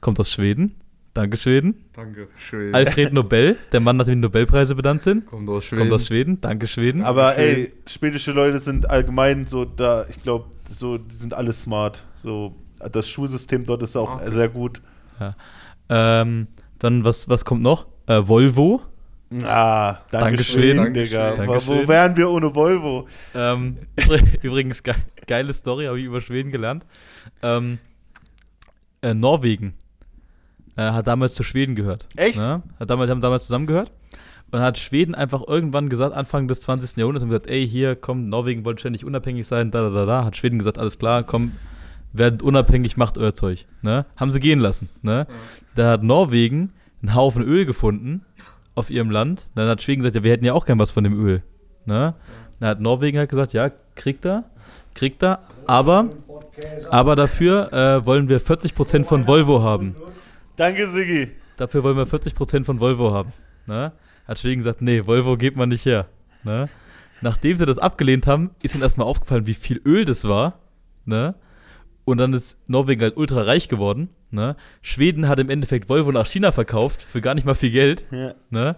[0.00, 0.74] Kommt aus Schweden.
[1.14, 1.84] Danke, Schweden.
[1.92, 2.74] Danke, Schweden.
[2.74, 5.26] Alfred Nobel, der Mann, nach dem die Nobelpreise benannt sind.
[5.26, 5.80] Kommt aus Schweden.
[5.80, 6.40] Kommt aus Schweden.
[6.40, 7.02] Danke, Schweden.
[7.02, 7.44] Aber Schön.
[7.44, 12.02] ey, schwedische Leute sind allgemein so da, ich glaube, so, die sind alle smart.
[12.14, 12.54] So,
[12.90, 14.30] das Schulsystem dort ist auch Ah.
[14.30, 14.80] sehr gut.
[15.88, 16.46] Ähm,
[16.78, 17.86] dann, was, was kommt noch?
[18.06, 18.82] Äh, Volvo.
[19.44, 20.92] Ah, danke schön, Schweden.
[20.94, 21.34] Digga.
[21.36, 23.06] Danke, Wo- wären wir ohne Volvo?
[23.34, 24.94] Ähm, übr- übrigens, ge
[25.26, 26.84] geile Story, habe ich über Schweden gelernt.
[27.42, 27.78] Ähm,
[29.00, 29.74] äh, Norwegen
[30.76, 32.06] äh, hat damals zu Schweden gehört.
[32.16, 32.38] Echt?
[32.38, 32.62] Ne?
[32.78, 33.90] Hat damals, haben damals zusammengehört.
[34.50, 36.98] Und hat Schweden einfach irgendwann gesagt, Anfang des 20.
[36.98, 40.24] Jahrhunderts, haben gesagt, ey, hier, komm, Norwegen wollte ständig unabhängig sein, da, da, da, da.
[40.26, 41.52] Hat Schweden gesagt, alles klar, komm,
[42.12, 43.66] werdet unabhängig, macht euer Zeug.
[43.82, 44.06] Ne?
[44.16, 44.88] Haben sie gehen lassen.
[45.02, 45.26] Ne?
[45.74, 48.24] Da hat Norwegen einen Haufen Öl gefunden
[48.74, 49.48] auf ihrem Land.
[49.54, 51.42] Dann hat Schweden gesagt, ja, wir hätten ja auch gern was von dem Öl.
[51.84, 52.14] Ne?
[52.60, 54.44] Dann hat Norwegen halt gesagt, ja, kriegt er,
[54.94, 56.10] kriegt er, aber,
[56.90, 59.96] aber dafür äh, wollen wir 40% von Volvo haben.
[60.56, 61.30] Danke, Siggi.
[61.56, 63.32] Dafür wollen wir 40% von Volvo haben.
[63.66, 63.92] Ne?
[64.26, 66.06] Hat Schweden gesagt, nee, Volvo geht man nicht her.
[66.44, 66.68] Ne?
[67.20, 70.58] Nachdem sie das abgelehnt haben, ist ihnen erstmal aufgefallen, wie viel Öl das war.
[71.04, 71.34] Ne?
[72.04, 74.08] Und dann ist Norwegen halt ultra reich geworden.
[74.30, 74.56] Ne?
[74.80, 78.06] Schweden hat im Endeffekt Volvo nach China verkauft für gar nicht mal viel Geld.
[78.10, 78.34] Ja.
[78.50, 78.76] Ne?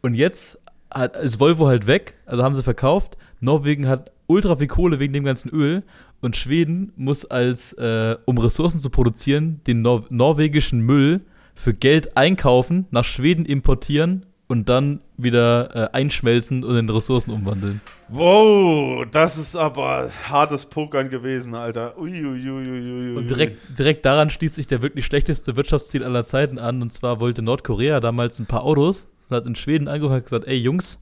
[0.00, 0.60] Und jetzt
[0.92, 3.16] hat, ist Volvo halt weg, also haben sie verkauft.
[3.40, 5.82] Norwegen hat ultra viel Kohle wegen dem ganzen Öl
[6.20, 11.22] und Schweden muss als, äh, um Ressourcen zu produzieren, den Nor norwegischen Müll
[11.54, 17.80] für Geld einkaufen, nach Schweden importieren und dann wieder äh, einschmelzen und in Ressourcen umwandeln.
[18.14, 21.96] Wow, das ist aber hartes Pokern gewesen, Alter.
[21.96, 23.16] Uiuiuiui.
[23.16, 26.82] Und direkt, direkt daran schließt sich der wirklich schlechteste Wirtschaftsziel aller Zeiten an.
[26.82, 30.24] Und zwar wollte Nordkorea damals ein paar Autos und hat in Schweden angerufen und hat
[30.24, 31.00] gesagt, ey Jungs,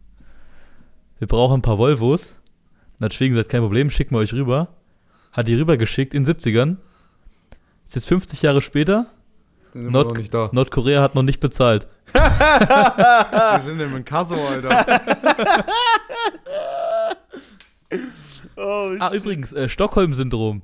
[1.18, 2.36] wir brauchen ein paar Volvos.
[3.00, 4.68] Und hat Schweden gesagt, kein Problem, schicken wir euch rüber.
[5.32, 6.76] Hat die rübergeschickt in den 70ern.
[7.84, 9.06] Ist jetzt 50 Jahre später.
[9.74, 10.48] Nord noch nicht da.
[10.52, 11.88] Nordkorea hat noch nicht bezahlt.
[12.12, 15.00] Wir sind im Kasso, Alter.
[18.56, 20.62] Oh, Ah, übrigens, äh, Stockholm-Syndrom.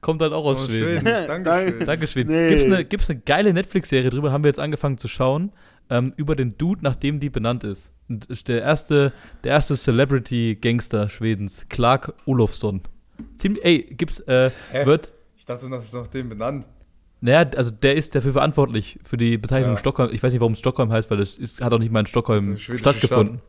[0.00, 1.00] Kommt halt auch aus Aus Schweden.
[1.00, 1.44] Schweden.
[1.44, 1.86] Dankeschön.
[1.86, 2.30] Danke, Schweden.
[2.30, 2.48] Nee.
[2.48, 5.52] Gibt's eine gibt's eine geile Netflix-Serie drüber, haben wir jetzt angefangen zu schauen,
[5.90, 7.92] ähm, über den Dude, nach dem die benannt ist.
[8.08, 9.12] Und der erste,
[9.44, 12.80] der erste Celebrity-Gangster Schwedens, Clark Olofsson.
[13.36, 14.86] Ziemlich, ey, gibt's, äh, Hä?
[14.86, 16.66] wird, Ich dachte, das ist nach dem benannt.
[17.20, 19.78] naja, also der ist dafür verantwortlich, für die Bezeichnung Ja.
[19.78, 20.10] Stockholm.
[20.14, 22.06] Ich weiß nicht, warum es Stockholm heißt, weil das ist, hat auch nicht mal in
[22.06, 23.40] Stockholm stattgefunden.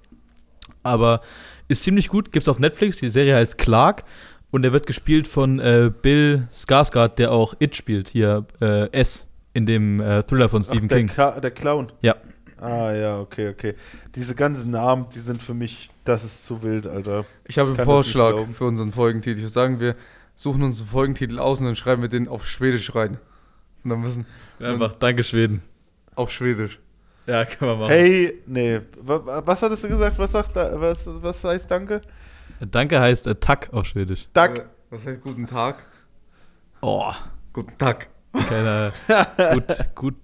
[0.84, 1.22] Aber
[1.72, 2.98] ist ziemlich gut, gibt's auf Netflix.
[2.98, 4.04] Die Serie heißt Clark
[4.52, 9.26] und der wird gespielt von äh, Bill Skarsgård, der auch It spielt, hier äh, S
[9.54, 11.08] in dem äh, Thriller von Ach, Stephen der, King.
[11.08, 11.92] Ka der Clown.
[12.02, 12.16] Ja.
[12.60, 13.74] Ah, ja, okay, okay.
[14.14, 17.26] Diese ganzen Namen, die sind für mich, das ist zu wild, Alter.
[17.46, 19.38] Ich habe einen Vorschlag für unseren Folgentitel.
[19.38, 19.96] Ich würde sagen, wir
[20.36, 23.18] suchen uns einen Folgentitel aus und dann schreiben wir den auf Schwedisch rein.
[23.84, 24.28] Und dann müssen
[24.60, 25.64] Einfach, danke Schweden.
[26.14, 26.80] auf Schwedisch.
[27.28, 27.90] Ja, kann man machen.
[27.92, 28.80] Hey, nee.
[29.02, 30.18] Wa- wa- Was hattest du gesagt?
[30.18, 32.02] Was sagt da, was, was heißt Danke?
[32.60, 34.28] Danke heißt äh, Tack auf Schwedisch.
[34.34, 34.60] Dank.
[34.60, 35.86] Äh, Was heißt guten Tag?
[36.82, 37.12] Oh,
[37.54, 38.08] Guten Tag.
[38.48, 38.92] keine,
[39.54, 40.16] gut, gut,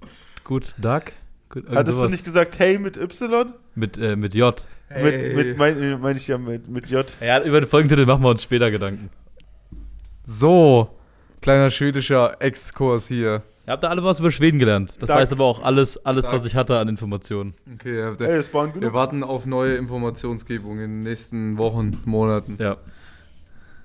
[0.43, 1.03] gut, Duck.
[1.49, 2.11] Gut, Hattest du sowas.
[2.11, 3.53] nicht gesagt, hey mit Y?
[3.75, 4.67] mit, äh, mit J.
[5.01, 7.05] Mit, mit meine mein ich ja mit, mit J.
[7.21, 9.09] Ja, über den Folgentitel machen wir uns später Gedanken.
[10.25, 10.89] So,
[11.41, 13.43] kleiner schwedischer Exkurs hier.
[13.67, 14.93] Ihr habt da alle was über Schweden gelernt.
[15.01, 15.19] Das Dank.
[15.19, 16.37] jetzt aber auch alles, alles Dank.
[16.37, 17.53] was ich hatte an Informationen.
[17.75, 22.57] Okay, ja, der, waren wir warten auf neue Informationsgebung in den nächsten Wochen, Monaten.
[22.61, 22.77] Ja.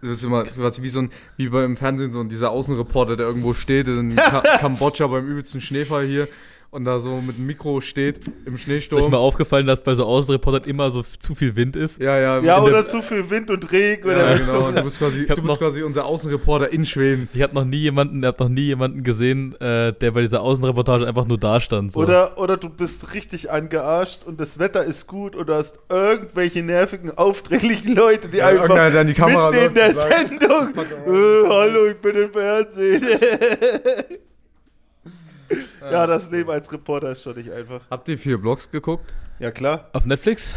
[0.01, 3.27] Das ist immer was wie so ein, wie beim Fernsehen, so ein, dieser Außenreporter, der
[3.27, 6.29] irgendwo steht in Ka Kambodscha beim übelsten Schneefall hier
[6.73, 9.15] und da so mit dem Mikro steht im Ist euch mal Schneesturm.
[9.15, 12.01] aufgefallen, dass bei so Außenreportern immer so zu viel Wind ist?
[12.01, 14.09] Ja, ja, Ja, in oder der- zu viel Wind und Regen.
[14.09, 14.69] ja, Oder genau.
[14.69, 17.29] Und du bist quasi, du bist noch- quasi unser Außenreporter in Schweden.
[17.35, 20.41] Ich habe noch nie jemanden, ich hab noch nie jemanden gesehen, äh, der bei dieser
[20.41, 21.93] Außenreportage einfach nur da stand.
[21.93, 22.01] So.
[22.01, 26.63] Oder, oder du bist richtig angearscht und das Wetter ist gut und du hast irgendwelche
[26.63, 31.49] nervigen, aufdringlichen Leute, die Ja, einfach der an die Kamera mitten in der Sendung, äh,
[31.51, 33.03] hallo, ich bin im Fernsehen.
[35.91, 37.81] ja, das Leben als Reporter ist schon nicht einfach.
[37.91, 39.12] Habt ihr vier Blogs geguckt?
[39.38, 39.88] Ja, klar.
[39.93, 40.55] Auf Netflix?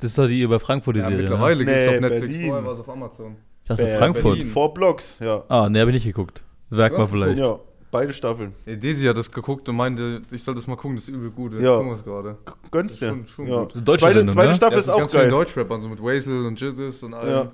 [0.00, 1.16] Das ist doch die über Frankfurt, die Ja, Serie.
[1.24, 1.30] Ne?
[1.30, 2.26] mittlerweile geht's Nee, auf Netflix.
[2.26, 2.48] Berlin.
[2.48, 3.36] Vorher war es auf Amazon.
[3.62, 4.34] Ich dachte Ber- Frankfurt.
[4.36, 4.48] Berlin.
[4.52, 5.44] Vor Blogs, ja.
[5.48, 6.42] Ah, ne, habe ich nicht geguckt.
[6.70, 7.40] Merkt hast vielleicht.
[7.40, 7.56] Ja,
[7.90, 8.52] beide Staffeln.
[8.66, 11.30] Ja, Desi hat das geguckt und meinte, ich soll das mal gucken, das ist übel
[11.30, 11.52] gut.
[11.52, 11.76] Jetzt Ja.
[11.76, 12.36] gucken wir es gerade.
[12.70, 13.08] Gönnst dir.
[13.08, 13.60] schon- schon ja.
[13.62, 13.74] gut.
[13.86, 14.54] Deutsche Zweite, Sendung, zweite ne?
[14.56, 15.30] Staffel Ja, ist auch ganz geil.
[15.30, 17.30] Deutschrappern, so mit Wazel und Jizzes und allem.
[17.30, 17.52] Ja.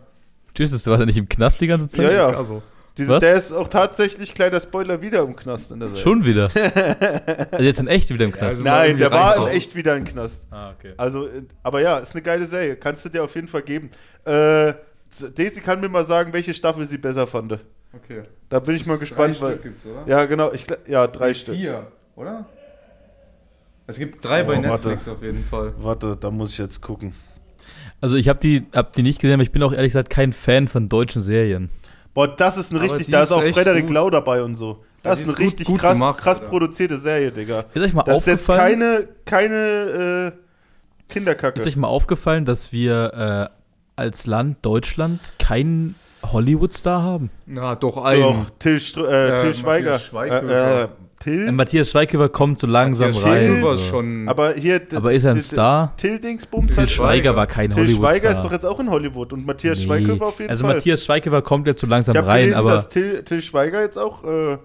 [0.55, 2.11] Tschüss, das war der nicht im Knast die ganze Zeit?
[2.11, 2.37] Ja, ja.
[2.37, 2.63] Also,
[3.01, 6.03] Diese, der ist auch tatsächlich, kleiner Spoiler, wieder im Knast in der Serie.
[6.03, 6.49] Schon wieder.
[7.51, 8.45] also jetzt in echt wieder im Knast.
[8.45, 10.47] also- Nein, der war in echt wieder im Knast.
[10.51, 10.95] ah, okay.
[10.97, 12.77] Also, äh, aber ja, ist eine geile Serie.
[12.77, 13.91] Kannst du dir auf jeden Fall geben.
[14.25, 14.75] Äh,
[15.35, 17.53] Daisy kann mir mal sagen, welche Staffel sie besser fand.
[17.95, 18.23] okay.
[18.49, 19.53] Da bin ich mal gespannt, Drei weil.
[19.55, 20.05] Stück gibt's, oder?
[20.07, 20.53] Ja, genau.
[20.53, 21.57] Ich, ja, drei Stück.
[21.57, 21.87] Vier,
[22.17, 22.47] oder?
[23.87, 25.73] Es gibt drei bei Oh, Netflix auf jeden Fall.
[25.79, 27.13] Warte, da muss ich jetzt gucken.
[28.01, 30.33] Also ich habe die, hab die nicht gesehen, aber ich bin auch ehrlich gesagt kein
[30.33, 31.71] Fan von deutschen Serien.
[32.15, 33.09] Boah, das ist Aber richtig.
[33.11, 33.95] Da ist ist auch Frederik gut.
[33.95, 34.79] Lau dabei und so.
[35.03, 36.51] Ja, Das die ist eine ist gut- richtig gut krass, gemacht, krass Alter.
[36.51, 37.65] produzierte Serie, Digga.
[37.73, 38.81] Ist euch mal Das ist jetzt aufgefallen?
[38.81, 40.33] keine, keine
[41.09, 41.61] äh, Kinderkacke.
[41.61, 47.31] Ist euch mal aufgefallen, dass wir äh, als Land Deutschland keinen Hollywood-Star haben?
[47.47, 48.21] Na, doch einen.
[48.23, 49.99] Doch, Till, Str äh, Äh, Till Schweiger.
[49.99, 50.81] Schweighöfer.
[50.81, 50.89] Äh, äh,
[51.21, 51.47] Till?
[51.49, 53.61] Äh, Matthias Schweighöfer kommt so langsam Matthias rein.
[53.63, 53.77] So.
[53.77, 54.29] schon.
[54.29, 54.81] aber hier.
[54.95, 55.95] Aber ist er ein Star?
[55.97, 57.07] Till Dingsbums Till Till Schweiger.
[57.13, 58.13] Schweiger war kein Till Hollywood-Star.
[58.15, 59.85] Schweiger ist doch jetzt auch in Hollywood und Matthias Nee.
[59.85, 60.75] Schweighöfer auf jeden also Fall.
[60.75, 63.83] Matthias Schweighöfer kommt jetzt so langsam ich habe rein, gelesen, aber dass Till, Till Schweiger
[63.83, 64.57] jetzt auch äh,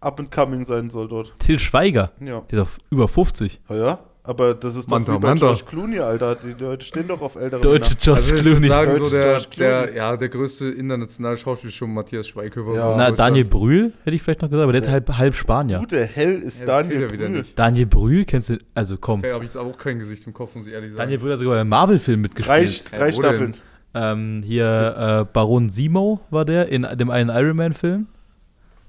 [0.00, 1.34] up and coming sein soll dort.
[1.38, 2.42] Till Schweiger, Ja.
[2.50, 3.60] der ist doch über 50.
[3.70, 3.98] Ja, ja.
[4.26, 5.46] Aber das ist doch Manta, wie bei Manta.
[5.48, 6.34] George Clooney, Alter.
[6.36, 7.96] Die Leute stehen doch auf ältere Deutsche Männer.
[8.00, 8.68] George also ich würde Clooney.
[8.68, 9.86] sagen, so Deutsche der, George Clooney.
[9.86, 12.74] der, ja, der größte internationale Schauspieler ist schon Matthias Schweighöfer.
[12.74, 12.92] Ja.
[12.94, 13.10] so Na.
[13.10, 14.92] Daniel Brühl, hätte ich vielleicht noch gesagt, aber der ist Ja.
[14.92, 15.78] halb, halb Spanier.
[15.80, 17.28] Gute Hell ist Ja, Daniel Brühl.
[17.28, 17.58] nicht.
[17.58, 19.18] Daniel Brühl, kennst du, also komm.
[19.18, 21.00] Okay, habe ich jetzt auch kein Gesicht im Kopf, muss ich ehrlich sagen.
[21.02, 22.92] Daniel Brühl hat sogar im Marvel-Film Drei, mitgespielt.
[22.92, 23.30] drei Ja, wo denn?
[23.30, 23.54] Staffeln.
[23.96, 28.06] Ähm, hier äh, Baron Simo war der in dem einen Iron Man Film.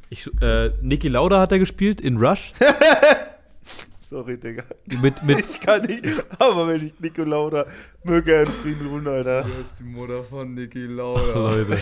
[0.09, 2.53] Ich, äh, Niki Lauda hat er gespielt in Rush.
[4.09, 4.63] Sorry, Digga.
[5.01, 6.05] mit, mit, Ich kann nicht.
[6.37, 7.65] Aber wenn ich Nicolau da
[8.03, 9.41] möge er in Frieden ruhen, Alter.
[9.43, 11.33] Du ist die Mutter von Niki Ach, Lauda.
[11.55, 11.77] Leute.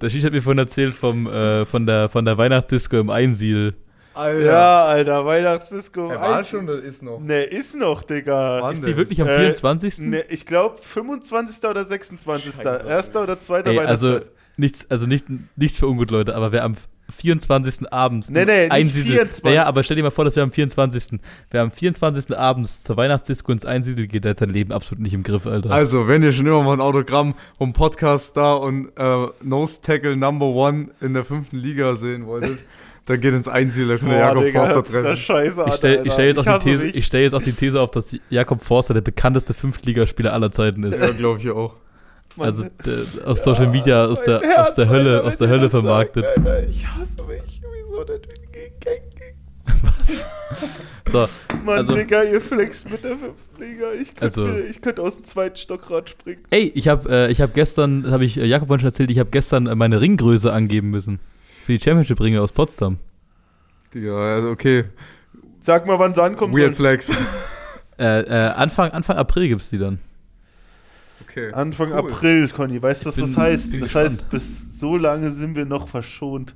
[0.00, 3.74] Der Schicht hat mir vorhin erzählt vom, äh, von, der, von der Weihnachtsdisco im Einsiel.
[4.12, 4.44] Alter.
[4.44, 6.08] Ja, Alter, Weihnachtsdisco.
[6.08, 7.18] Er war schon, das ist noch.
[7.20, 8.60] Ne, ist noch, Digga.
[8.60, 8.90] Wann Ist denn?
[8.90, 10.00] die wirklich am Äh, 24.?
[10.00, 11.64] Ne, ich glaube 25.
[11.70, 12.54] oder 26.
[12.56, 14.32] Scheiße, Erster oder zweiter Ey, also Weihnachtszeit.
[14.58, 15.24] nichts, also nicht,
[15.56, 16.74] nichts für ungut, Leute, aber wer am
[17.10, 17.92] 24.
[17.92, 19.44] abends Nee, nee, nicht Einsiedel, 24.
[19.44, 21.18] Ja, ja, aber stell dir mal vor, dass wer am 24.
[21.50, 22.36] Wer am 24.
[22.36, 25.70] abends zur Weihnachtsdisco ins Einsiedel geht, der hat sein Leben absolut nicht im Griff, Alter.
[25.70, 30.16] Also, wenn ihr schon immer mal ein Autogramm vom Podcast da und äh, Nose Tackle
[30.16, 32.58] Number One in der fünften Liga sehen wolltet,
[33.06, 35.16] dann geht ins Einziel, da könnt ihr Jakob Digga, Forster treffen.
[35.16, 36.10] scheiße an, ich stelle Alter.
[36.12, 39.00] stell jetzt, auch These- ich stell jetzt auch die These auf, dass Jakob Forster der
[39.00, 41.00] bekannteste Fünftligaspieler aller Zeiten ist.
[41.00, 41.74] Ja, glaube ich auch.
[42.36, 45.48] Also der, auf Social Media aus der, Mein aus Herz, der Hölle, Alter, aus der
[45.48, 46.24] Hölle das sagt, vermarktet.
[46.24, 47.60] Alter, ich hasse mich.
[47.88, 48.20] Wieso denn?
[51.10, 51.26] So,
[51.64, 53.92] Mann, Also- Digga, ihr flext mit der fünften Liga.
[53.92, 56.42] Ich könnte Also- ich könnte aus dem zweiten Stockrad springen.
[56.50, 59.30] ey, ich habe äh, ich hab gestern, habe ich äh, Jakob schon erzählt, ich habe
[59.30, 61.18] gestern äh, meine Ringgröße angeben müssen.
[61.64, 62.98] Für die Championship-Ringe aus Potsdam.
[63.94, 64.84] Digga, also okay.
[65.60, 67.00] Sag mal, wann sie ankommen Weird sollen.
[67.00, 67.10] Flex.
[67.98, 69.98] Äh, äh, Anfang, Anfang April gibt's die dann.
[71.22, 71.52] Okay.
[71.52, 71.98] Anfang Cool.
[71.98, 72.80] April, Conny.
[72.82, 73.72] Weißt du, was bin- das heißt?
[73.74, 74.06] Das gespannt.
[74.06, 76.54] heißt, bis so lange sind wir noch verschont.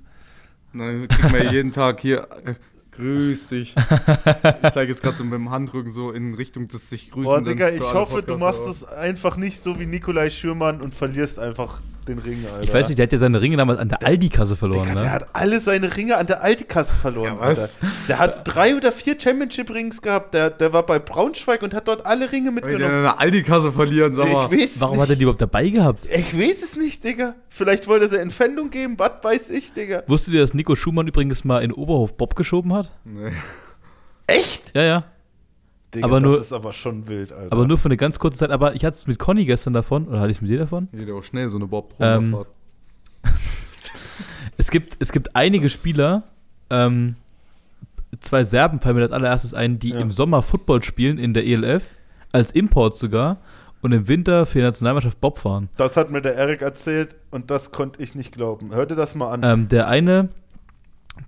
[0.74, 2.28] Dann kriegen wir jeden Tag hier.
[2.44, 2.54] Äh,
[2.92, 3.74] grüß dich.
[3.76, 7.24] Ich zeige jetzt gerade so mit dem Handrücken so in Richtung des sich grüßen.
[7.24, 11.38] Boah, Digga, ich hoffe, du machst es einfach nicht so wie Nikolai Schürmann und verlierst
[11.38, 12.62] einfach den Ring, Alter.
[12.62, 15.04] Ich weiß nicht, der hat ja seine Ringe damals an der Aldi-Kasse verloren, Digga, der
[15.04, 15.10] ne?
[15.12, 17.58] hat alle seine Ringe an der Aldi-Kasse verloren, Ja, was?
[17.60, 17.76] Alter.
[18.08, 20.34] Der hat drei oder vier Championship-Rings gehabt.
[20.34, 22.94] Der, der war bei Braunschweig und hat dort alle Ringe Weil die mitgenommen.
[23.06, 24.48] eine Aldi-Kasse verlieren, sag mal.
[24.52, 25.02] Ich weiß Warum nicht.
[25.02, 26.04] hat er die überhaupt dabei gehabt?
[26.12, 27.34] Ich weiß es nicht, Digga.
[27.48, 30.02] Vielleicht wollte er sie Entfendung geben, was weiß ich, Digga.
[30.06, 32.92] Wusstet ihr, dass Nico Schumann übrigens mal in Oberhof Bob geschoben hat?
[33.04, 33.32] Nee.
[34.26, 34.74] Echt?
[34.74, 35.04] Ja, ja.
[35.94, 37.52] Digga, Aber das nur- ist aber schon wild, Alter.
[37.52, 38.50] Aber nur für eine ganz kurze Zeit.
[38.50, 40.88] Aber ich hatte es mit Conny gestern davon, oder hatte ich es mit dir davon?
[40.92, 42.36] Geht auch schnell, so eine bob Ähm,
[44.56, 46.24] Es gibt, es gibt einige Spieler,
[46.70, 47.16] ähm,
[48.20, 49.98] zwei Serben fallen mir als allererstes ein, die Ja.
[50.00, 51.84] im Sommer Football spielen in der ELF,
[52.32, 53.38] als Import sogar,
[53.80, 55.68] und im Winter für die Nationalmannschaft Bob fahren.
[55.76, 58.72] Das hat mir der Erik erzählt und das konnte ich nicht glauben.
[58.74, 59.42] Hör dir das mal an.
[59.42, 60.28] Ähm, der eine,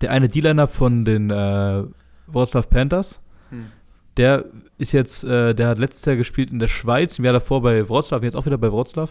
[0.01, 1.83] der eine D-Liner von den äh,
[2.29, 3.67] Wroclaw Panthers, Hm.
[4.17, 4.45] Der
[4.79, 7.89] ist jetzt, äh, der hat letztes Jahr gespielt in der Schweiz, im Jahr davor bei
[7.89, 9.11] Wroclaw, jetzt auch wieder bei Wroclaw,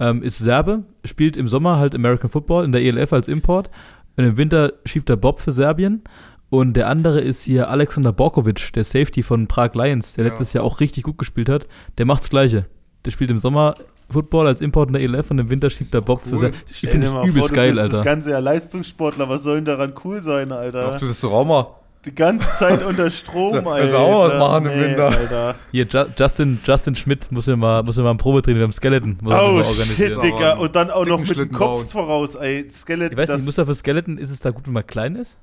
[0.00, 3.70] ähm, ist Serbe, spielt im Sommer halt American Football in der ELF als Import
[4.16, 6.02] und im Winter schiebt er Bob für Serbien
[6.50, 10.30] und der andere ist hier Alexander Borkovic, der Safety von Prag Lions, der Ja.
[10.30, 11.66] letztes Jahr auch richtig gut gespielt hat,
[11.98, 12.66] der macht's das Gleiche.
[13.04, 13.74] Der spielt im Sommer
[14.10, 16.38] Football als Import in der ELF und im Winter schiebt er Bob für Cool.
[16.38, 16.62] Serbien.
[16.72, 17.96] Stell Finde ich übelst vor, geil, du bist Alter.
[17.98, 20.92] Das ganze Jahr Leistungssportler, was soll denn daran cool sein, Alter?
[20.94, 21.66] Ach, du bist mal.
[22.04, 23.72] Die ganze Zeit unter Strom, So, Alter.
[23.72, 25.08] also auch was machen im Winter.
[25.08, 25.54] Alter.
[25.72, 29.18] Hier, Ju Justin, Justin Schmidt muss mir mal, muss mir mal ein Probetraining beim Skeleton
[29.20, 30.20] muss Oh shit, organisieren.
[30.20, 30.52] Digga.
[30.54, 31.88] Und dann auch noch mit dem Kopf bauen.
[31.88, 32.68] voraus, ey.
[32.70, 35.16] Skeleton, Ich weiß nicht, muss da für Skeleton, ist es da gut, wenn man klein
[35.16, 35.38] ist?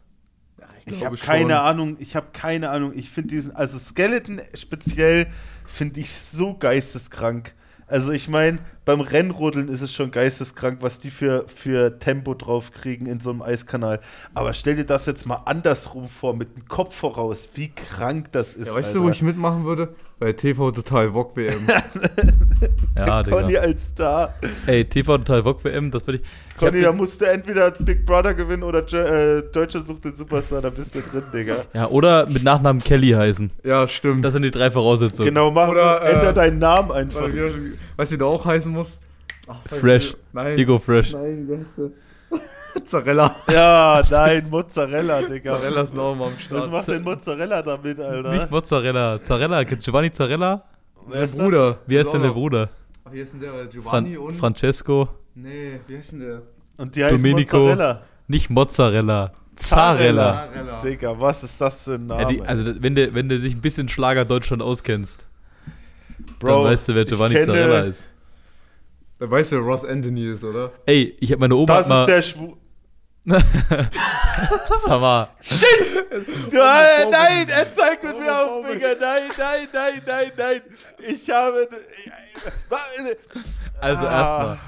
[0.88, 1.26] ich glaube habe schon.
[1.28, 2.94] keine Ahnung, ich habe keine Ahnung.
[2.96, 5.28] Ich finde diesen, also Skeleton speziell
[5.68, 7.54] finde ich so geisteskrank.
[7.88, 12.72] Also ich meine, beim Rennrodeln ist es schon geisteskrank, was die für, für Tempo drauf
[12.72, 14.00] kriegen in so einem Eiskanal.
[14.34, 18.56] Aber stell dir das jetzt mal andersrum vor, mit dem Kopf voraus, wie krank das
[18.56, 18.68] ist.
[18.68, 19.00] Ja, weißt Alter.
[19.00, 19.94] du, wo ich mitmachen würde?
[20.18, 21.60] Bei TV Total Wok WM.
[22.98, 23.60] Ja, Conny Digga.
[23.60, 24.34] als Star.
[24.66, 26.58] Ey, TV Total Vogue WM, das würde ich.
[26.58, 30.70] Conny, da musst du entweder Big Brother gewinnen oder äh, Deutscher sucht den Superstar, da
[30.70, 31.66] bist du drin, Digga.
[31.74, 33.52] ja, oder mit Nachnamen Kelly heißen.
[33.66, 34.24] ja, stimmt.
[34.24, 35.28] Das sind die drei Voraussetzungen.
[35.28, 37.28] Genau, mach Oder, äh, änder deinen Namen einfach.
[37.98, 39.02] Weißt du, wie du auch heißen musst?
[39.50, 40.16] Ach, Fresh.
[40.32, 40.58] Nein.
[40.58, 41.12] Ego Fresh.
[41.12, 42.40] Nein, wie heißt der?
[42.84, 43.36] Zarella.
[43.52, 45.60] Ja, nein, Mozzarella, Digga.
[45.60, 46.72] Zarella ist noch mal am Was Start.
[46.72, 48.32] macht denn Mozzarella damit, Alter?
[48.32, 49.22] Nicht Mozzarella.
[49.22, 49.64] Zarella.
[49.64, 50.64] Kennst du Giovanni Zarella?
[51.08, 51.44] Wer Der ist das?
[51.44, 51.78] Bruder.
[51.88, 52.70] Wie heißt Ist denn der Bruder?
[53.12, 53.52] Wie heißt denn der?
[53.54, 54.34] Fran Giovanni und.
[54.36, 55.10] Francesco.
[55.36, 56.42] Nee, wie heißt denn der?
[56.78, 57.58] Und die heißt Domenico.
[57.60, 58.02] Mozzarella.
[58.28, 59.32] Nicht Mozzarella.
[59.56, 60.50] Zarella.
[60.54, 60.82] Zarella.
[60.82, 62.22] Digga, was ist das für ein Name?
[62.24, 65.26] Ja, die, also, wenn du, wenn du dich ein bisschen Schlager Deutschland auskennst,
[66.40, 68.08] Bro, dann weißt du, wer Giovanni Zarella ist.
[69.18, 70.72] Da weißt du, wer Ross Anthony ist, oder?
[70.86, 72.02] Ey, ich habe meine Oma Das hat mal.
[72.02, 72.58] ist der Schwu...
[74.86, 75.30] Sag mal.
[76.52, 78.90] Du, äh, nein, er zeigt mit mir auf, Digga.
[79.00, 80.62] Nein, nein, nein, nein, nein.
[81.00, 81.68] Ich habe...
[83.82, 84.12] Also Ah.
[84.20, 84.60] erstmal.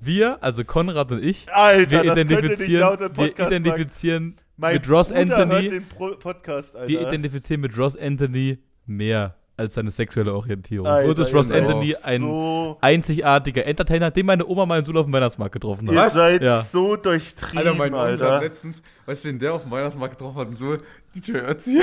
[0.00, 5.08] Wir, also Konrad und ich, Alter, wir das könnte nicht identifizieren, wir identifizieren mit Ross
[5.08, 6.88] Bruder Anthony, hört den Pro Podcast, Alter.
[6.88, 10.86] wir identifizieren mit Ross Anthony mehr als seine sexuelle Orientierung.
[10.86, 14.84] Alter, uns ist Ross seid Anthony ein so, einzigartiger Entertainer, den meine Oma mal in
[14.84, 15.94] Sula auf dem Weihnachtsmarkt getroffen hat.
[15.94, 16.60] Ihr seid Ja.
[16.62, 18.34] so durchtrieben, Alter, mein Alter.
[18.36, 20.76] hat letztens, weißt du, wen der auf dem Weihnachtsmarkt getroffen hat und so?
[21.14, 21.82] DJ Ötzi.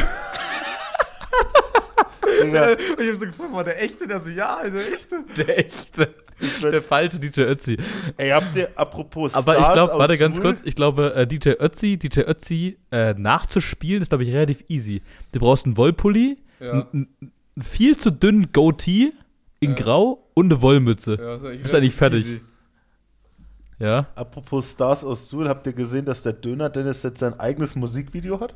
[2.44, 4.08] Digga, Und ich hab so gefragt, war der echte?
[4.08, 5.24] Der so, ja, der echte.
[5.38, 6.14] Der echte.
[6.40, 7.78] Ich Der falsche DJ Ötzi.
[8.16, 10.46] Ey, habt ihr, apropos Aber ich Stars glaube, aus warte ganz Suhl?
[10.46, 15.02] kurz, ich glaube, äh, DJ Ötzi, DJ Ötzi äh, nachzuspielen, ist, glaube ich, relativ easy.
[15.34, 16.88] Du brauchst einen Wollpulli, Ja.
[16.94, 17.10] einen,
[17.60, 19.12] einen viel zu dünnen Goatee
[19.60, 19.76] in Ja.
[19.76, 21.17] Grau und eine Wollmütze.
[21.19, 22.26] Ja, ist eigentlich eigentlich fertig.
[22.26, 22.41] easy.
[23.80, 24.08] Ja.
[24.15, 28.39] Apropos Stars aus Suhl, habt ihr gesehen, dass der Döner Dennis jetzt sein eigenes Musikvideo
[28.39, 28.54] hat?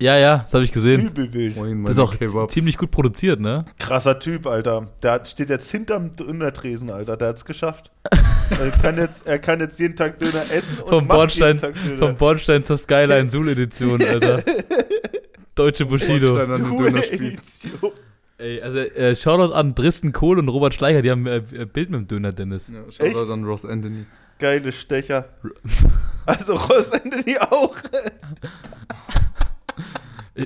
[0.00, 1.12] Ja, ja, das habe ich gesehen.
[1.56, 3.62] Moin, Das ist auch ziemlich gut produziert, ne?
[3.78, 4.88] Krasser Typ, Alter.
[5.02, 7.16] Der hat, steht jetzt hinterm Dönertresen, Alter.
[7.16, 7.92] Der hat's geschafft.
[8.50, 11.60] er, kann jetzt, er kann jetzt jeden Tag Döner essen und Vom macht Bordstein, jeden
[11.60, 11.96] Tag Döner.
[11.96, 14.42] vom Bordstein zur Skyline Soul Edition, Alter.
[15.54, 16.48] Deutsche Bushidos.
[18.36, 21.90] Ey, also äh, Shoutout an Dristan Kohl und Robert Schleicher, die haben äh, äh, Bild
[21.90, 22.68] mit dem Döner, Dennis.
[22.68, 24.06] Ja, Shoutouts an Ross Anthony.
[24.38, 25.28] Geile Stecher.
[26.26, 27.76] Also Ross Anthony auch.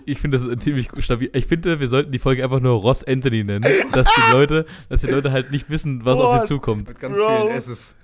[0.04, 1.30] Ich, finde das ist ziemlich stabil.
[1.32, 5.00] Ich finde, wir sollten die Folge einfach nur Ross Anthony nennen, dass die Leute, dass
[5.00, 6.40] die Leute halt nicht wissen, was auf Boah.
[6.40, 6.88] sie zukommt.
[6.88, 7.26] Mit ganz Bro.
[7.46, 7.94] vielen S's.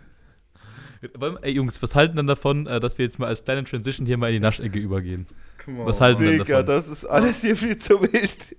[1.18, 4.06] Wollen- Ey Jungs, was halten denn davon, äh, dass wir jetzt mal als kleine Transition
[4.06, 5.26] hier mal in die Naschecke übergehen?
[5.66, 6.66] Was halten wir Digga, davon?
[6.66, 8.56] das ist alles hier viel zu wild.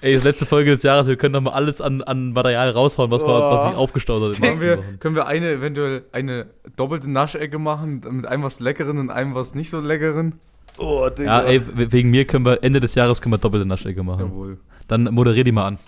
[0.00, 2.70] Ey, das ist letzte Folge des Jahres, wir können doch mal alles an, an Material
[2.70, 3.66] raushauen, was, wir, was Boah.
[3.68, 4.42] sich aufgestaut hat.
[4.42, 6.46] Können wir, können wir eine eventuell eine
[6.76, 10.34] doppelte Naschecke machen, mit einem was Leckeren und einem was nicht so Leckeren?
[10.78, 11.42] Oh, Digga.
[11.42, 14.26] Ja, ey, we- wegen mir können wir Ende des Jahres können wir doppelte Naschecke machen.
[14.28, 14.58] Jawohl.
[14.88, 15.78] Dann moderier die mal an.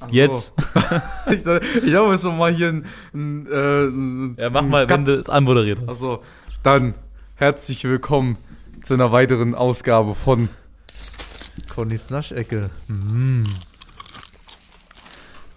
[0.00, 0.14] Ach so.
[0.14, 0.52] Jetzt.
[1.32, 2.86] ich dachte, ich habe jetzt noch mal hier ein.
[3.14, 5.88] ein, äh, ein Ja, mach mal, wenn du es anmoderiert hast.
[5.88, 6.22] Achso,
[6.62, 6.94] dann
[7.36, 8.36] herzlich willkommen
[8.82, 10.48] zu einer weiteren Ausgabe von
[11.74, 12.70] Connys Naschecke.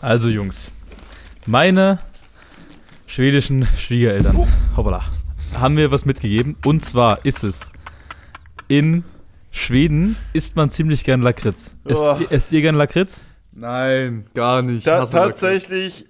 [0.02, 0.72] Also Jungs,
[1.46, 2.00] meine
[3.08, 5.04] schwedischen Schwiegereltern, hoppala,
[5.58, 6.56] haben mir was mitgegeben.
[6.66, 7.72] Und zwar ist es,
[8.68, 9.04] in
[9.52, 11.76] Schweden isst man ziemlich gern Lakritz.
[11.86, 12.18] Esst, Oh.
[12.20, 13.22] ihr- esst ihr gern Lakritz?
[13.52, 14.86] Nein, gar nicht.
[14.88, 16.06] Da, tatsächlich,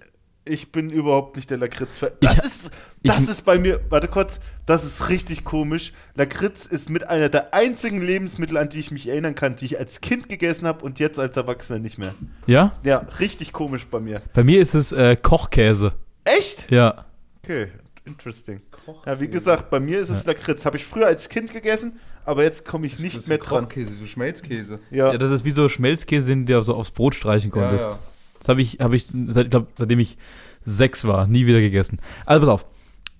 [0.50, 2.10] ich bin überhaupt nicht der Lakritz-Fan.
[2.20, 2.70] Ich- Das, ist,
[3.02, 5.92] das ich- ist bei mir, warte kurz, das ist richtig komisch.
[6.16, 9.78] Lakritz ist mit einer der einzigen Lebensmittel, an die ich mich erinnern kann, die ich
[9.78, 12.14] als Kind gegessen habe und jetzt als Erwachsener nicht mehr.
[12.46, 12.72] Ja?
[12.84, 14.20] Ja, richtig komisch bei mir.
[14.34, 15.92] Bei mir ist es äh, Kochkäse.
[16.24, 16.70] Echt?
[16.70, 17.06] Ja.
[17.42, 17.68] Okay,
[18.04, 18.60] interesting.
[18.84, 19.02] Kochkäse.
[19.06, 20.64] Ja, wie gesagt, bei mir ist es Lakritz.
[20.66, 23.44] Habe ich früher als Kind gegessen, aber jetzt komme ich Das nicht ist mehr so
[23.48, 23.64] dran.
[23.64, 24.80] Kochkäse, so Schmelzkäse.
[24.90, 25.18] Ja, ja.
[25.18, 27.86] Das ist wie so Schmelzkäse, den du so aufs Brot streichen konntest.
[27.86, 27.98] Ja, ja.
[28.40, 30.18] Das habe ich, habe ich, seit, ich glaub, seitdem ich
[30.64, 32.00] sechs war, nie wieder gegessen.
[32.26, 32.66] Also pass auf.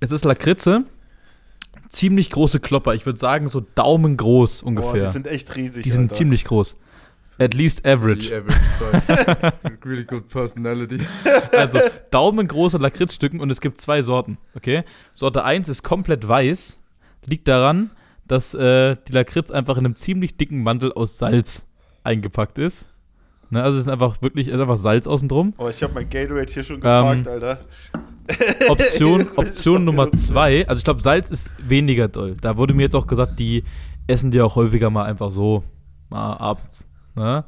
[0.00, 0.85] Es ist Lakritze.
[1.90, 2.94] Ziemlich große Klopper.
[2.94, 5.06] Ich würde sagen, so daumengroß Boah, ufungefähr.
[5.06, 5.85] die sind echt riesig.
[5.85, 6.14] Die sind Alter.
[6.14, 6.76] ziemlich groß.
[7.38, 8.37] At least average.
[8.37, 9.52] average size.
[9.85, 11.00] really good personality.
[11.52, 11.80] Also
[12.11, 14.38] daumengroße Lakritzstücken und es gibt zwei Sorten.
[14.54, 14.85] Okay?
[15.14, 16.80] Sorte 1 ist komplett weiß.
[17.24, 17.90] Liegt daran,
[18.26, 21.66] dass äh, die Lakritz einfach in einem ziemlich dicken Mantel aus Salz
[22.04, 22.88] eingepackt ist.
[23.53, 25.55] Ne, also es ist einfach wirklich es ist einfach Salz außen drum.
[25.59, 27.59] Oh, ich habe mein Gatorade hier schon Ähm, geparkt, Alter.
[28.69, 32.37] Option, Option Nummer zwei, also ich glaube, Salz ist weniger doll.
[32.41, 33.65] Da wurde mir jetzt auch gesagt, die
[34.07, 35.65] essen die auch häufiger mal einfach so,
[36.11, 36.89] mal abends.
[37.17, 37.45] Ne?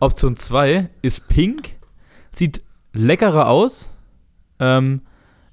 [0.00, 1.76] Option zwei ist pink,
[2.32, 3.88] sieht leckerer aus.
[4.58, 5.02] Ähm,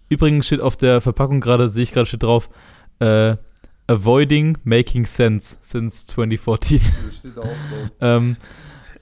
[0.10, 2.50] übrigens steht auf der Verpackung gerade, sehe ich gerade steht drauf,
[3.00, 3.36] äh,
[3.86, 6.82] avoiding making sense since 2014.
[7.06, 7.92] Das steht auch drauf.
[8.02, 8.38] ähm,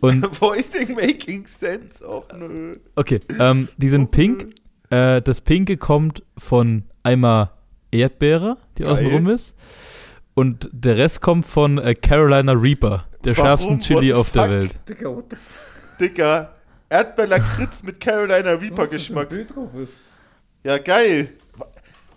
[0.04, 2.04] und Avoiding making sense.
[2.08, 2.74] Och nö.
[2.96, 4.54] Okay, ähm, die sind pink.
[4.90, 7.52] Äh, das Pinke kommt von einmal
[7.92, 8.92] Erdbeere, die Geil.
[8.92, 9.56] außen rum ist.
[10.36, 13.46] Und der Rest kommt von äh, Carolina Reaper, der Warum?
[13.48, 14.52] schärfsten Chili What the auf der fuck?
[14.52, 14.76] Welt.
[14.90, 15.98] Digga, what the fuck?
[16.00, 16.54] Dicker.
[16.90, 19.30] Erdbeerlakritz mit Carolina Reaper Geschmack.
[19.30, 19.98] Bild drauf ist.
[20.64, 21.30] Ja, geil.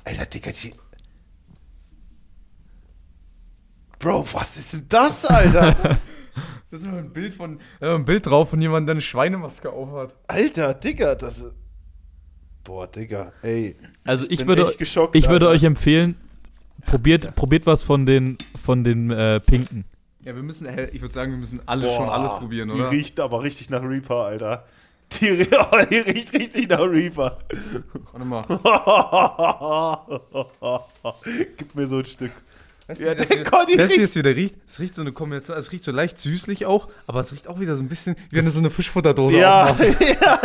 [0.05, 0.72] Alter, Dicker, die-
[3.99, 5.99] Bro, was ist denn das, Alter?
[6.77, 9.71] Das ist nur ein Bild von, äh, ein Bild drauf von jemandem, der eine Schweinemaske
[9.73, 10.15] aufhat.
[10.27, 11.57] Alter, Digga, das ist.
[12.65, 13.77] Boah, Digga, ey.
[14.05, 15.57] Also ich, bin würde, echt geschockt, ich würde Alter.
[15.57, 16.17] euch empfehlen,
[16.85, 19.87] probiert, probiert was von den, von den äh, Pinken.
[20.21, 22.91] Ja, wir müssen, ich würde sagen, wir müssen alle Boah, schon alles probieren, die oder?
[22.91, 24.67] riecht aber richtig nach Reaper, Alter.
[25.12, 27.39] Die, oh, die riecht richtig nach Reaper.
[28.12, 28.45] Warte mal.
[31.57, 32.33] Gib mir so ein Stück.
[32.88, 34.57] Weißt Ja, das der hier- Conny weißt du, wie riecht- es wieder riecht?
[34.66, 37.59] Es riecht so eine Kombination, es riecht so leicht süßlich auch, aber es riecht auch
[37.59, 39.96] wieder so ein bisschen, wie wenn du so eine Fischfutterdose Ja, aufmachst.
[40.01, 40.40] ja,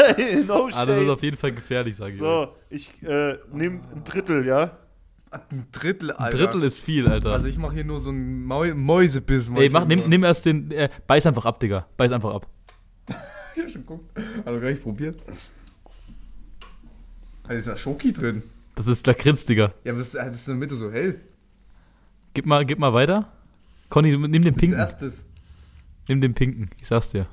[0.47, 1.13] no Aber das ist shade.
[1.13, 2.17] auf jeden Fall gefährlich, sage ich.
[2.17, 4.77] So, ich äh, nehme ein Drittel, ja?
[5.29, 6.37] Ein Drittel, Ein Alter.
[6.39, 7.31] Drittel ist viel, Alter.
[7.31, 9.49] Also ich mache hier nur so einen Mäu Mäusebiss.
[9.55, 11.87] Ey, mach, nimm, nimm erst den, äh, beiß einfach ab, Digga.
[11.97, 12.47] Beiß einfach ab.
[13.55, 14.17] Ja, schon guckt.
[14.45, 15.19] Also gar nicht probiert.
[17.47, 18.43] Da ist da Schoki drin.
[18.75, 19.73] Das ist Lakritz, Digga.
[19.83, 21.19] Ja, aber das ist in der Mitte so hell.
[22.33, 23.27] Gib mal, gib mal weiter.
[23.89, 24.77] Conny, nimm den Als Pinken.
[24.79, 25.25] erstes.
[26.07, 27.25] Nimm den Pinken, ich sag's dir.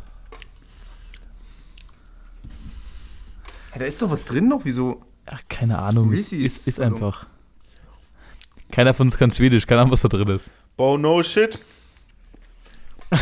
[3.78, 5.02] da ist doch was drin noch, wieso?
[5.26, 6.12] Ach, keine Ahnung.
[6.12, 7.26] Ist, ist, ist, einfach.
[8.72, 10.50] Keiner von uns kann Schwedisch, keine Ahnung, was da drin ist.
[10.76, 11.58] Boah, no shit.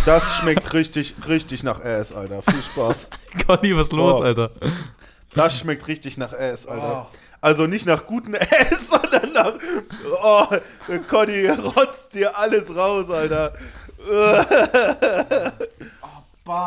[0.05, 2.43] Das schmeckt richtig, richtig nach Ass, Alter.
[2.43, 3.09] Viel Spaß.
[3.47, 4.22] Conny, was los, Oh.
[4.22, 4.51] Alter?
[5.35, 7.09] Das schmeckt richtig nach Ass, Alter.
[7.47, 9.53] Also nicht nach guten Ass, sondern nach.
[10.20, 10.47] Oh,
[11.07, 13.53] Conny rotzt dir alles raus, Alter.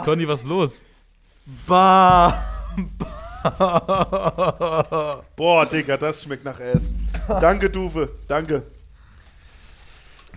[0.05, 0.82] Conny, was los?
[1.67, 2.45] Bah.
[5.36, 6.84] Boah, Digga, das schmeckt nach Ass.
[7.27, 8.07] Danke, Duve.
[8.30, 8.63] Danke.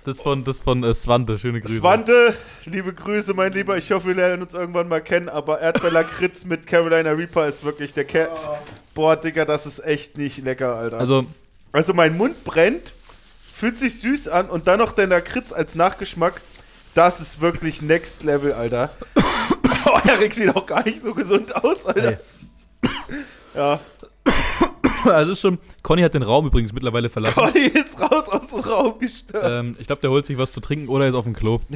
[0.04, 1.78] Das von, das von äh, Swante, schöne Grüße.
[1.78, 2.34] Swante,
[2.64, 3.76] liebe Grüße, mein Lieber.
[3.76, 5.28] Ich hoffe, wir lernen uns irgendwann mal kennen.
[5.28, 8.50] Aber Erdbeerlakritz mit Carolina Reaper ist wirklich der Cat.
[8.94, 10.98] Boah, Digga, das ist echt nicht lecker, Alter.
[10.98, 11.24] Also,
[11.72, 12.92] Also mein Mund brennt,
[13.52, 16.40] fühlt sich süß an und dann noch der Lakritz als Nachgeschmack.
[16.94, 18.90] Das ist wirklich Next Level, Alter.
[19.86, 22.10] oh, Erik sieht auch gar nicht so gesund aus, Alter.
[22.12, 22.18] Ey.
[23.54, 23.80] Ja,
[25.04, 25.58] also ist schon.
[25.82, 27.34] Conny hat den Raum übrigens mittlerweile verlassen.
[27.34, 29.44] Conny ist raus aus dem Raum gestört.
[29.48, 31.60] ähm, ich glaube, der holt sich was zu trinken oder ist auf dem Klo.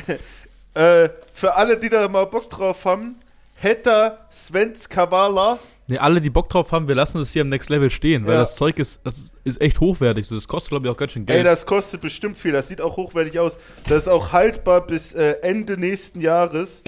[0.75, 3.17] Äh, für alle, die da mal Bock drauf haben,
[3.57, 5.59] Hetta Svens Kavala.
[5.89, 8.35] Ne, alle, die Bock drauf haben, wir lassen es hier am Next Level stehen, weil
[8.35, 8.41] Ja.
[8.41, 10.29] das Zeug ist, das ist echt hochwertig.
[10.29, 11.39] Das kostet, glaube ich, auch ganz schön Geld.
[11.39, 12.53] Ey, das kostet bestimmt viel.
[12.53, 13.57] Das sieht auch hochwertig aus.
[13.89, 16.83] Das ist auch haltbar bis äh, Ende nächsten Jahres.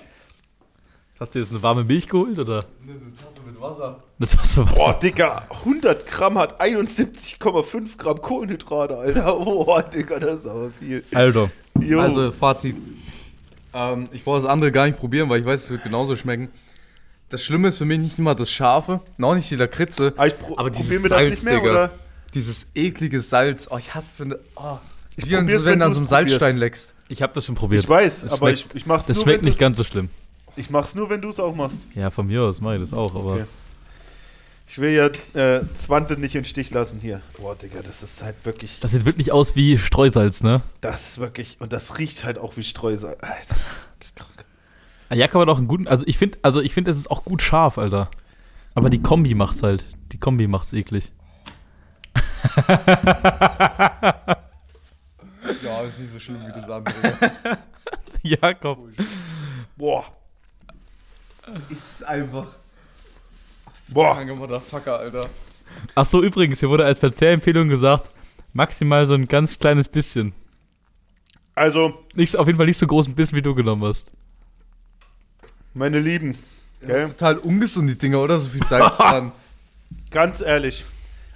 [1.21, 3.99] Hast du jetzt eine warme Milch geholt oder Eine Tasse mit Wasser.
[4.19, 4.75] eine Tasse Wasser?
[4.75, 9.33] Boah, Digga, 100 Gramm hat 71,5 Gramm Kohlenhydrate, Alter.
[9.45, 11.05] Boah, Digga, das ist aber viel.
[11.15, 11.51] Alter.
[11.81, 12.01] Jo.
[12.01, 12.77] Also, Fazit.
[13.73, 16.49] Ähm, ich brauche das andere gar nicht probieren, weil ich weiß, es wird genauso schmecken.
[17.29, 20.39] Das Schlimme ist für mich nicht immer das Scharfe, noch nicht die Lakritze, aber ich
[20.39, 21.71] pro aber dieses probier mir das Salz, nicht mehr, Digga.
[21.71, 21.91] oder?
[22.35, 23.69] dieses eklige Salz.
[23.71, 24.39] Oh, ich hasse es, wenn du.
[24.57, 24.79] Oh.
[25.17, 26.95] Ich Wie wenn du wenn an so einem Salzstein leckst.
[27.09, 27.83] Ich habe das schon probiert.
[27.85, 29.77] Ich weiß, Es aber schmeckt- ich, ich mach's Das nur, schmeckt wenn nicht du, ganz
[29.77, 30.09] so schlimm.
[30.57, 31.79] ich mach's nur, wenn du es auch machst.
[31.95, 33.45] Ja, von mir aus mache ich das auch, aber Okay.
[34.69, 35.07] Ich will ja
[35.41, 37.23] äh, Zwante nicht im Stich lassen hier.
[37.39, 40.61] Boah, Digga, das ist halt wirklich, das sieht wirklich aus wie Streusalz, ne?
[40.83, 43.17] das ist wirklich, und das riecht halt auch wie Streusel.
[43.21, 44.45] Alter, Das ist wirklich krank.
[45.09, 47.25] Ah, Jakob hat auch einen guten, also ich finde, also ich finde, es ist auch
[47.25, 48.11] gut scharf, Alter.
[48.75, 49.85] Aber die Kombi macht's halt.
[50.13, 51.11] Die Kombi macht's eklig.
[55.63, 56.93] Ja, ist nicht so schlimm wie das andere.
[58.23, 58.91] Jakob.
[59.77, 60.05] Boah,
[61.71, 62.47] ist einfach.
[63.93, 64.15] Boah.
[64.15, 65.29] Kranker Motherfucker, Alter.
[65.95, 68.09] Ach so, übrigens, hier wurde als Verzehrempfehlung gesagt,
[68.53, 70.33] maximal so ein ganz kleines bisschen.
[71.55, 74.11] Also, Nicht, auf jeden Fall nicht so groß ein bisschen, wie du genommen hast.
[75.75, 76.37] meine Lieben,
[76.81, 77.09] gell?
[77.09, 78.39] Total ungesund, die Dinger, oder?
[78.39, 79.33] So viel Salz dran.
[80.11, 80.85] Ganz ehrlich.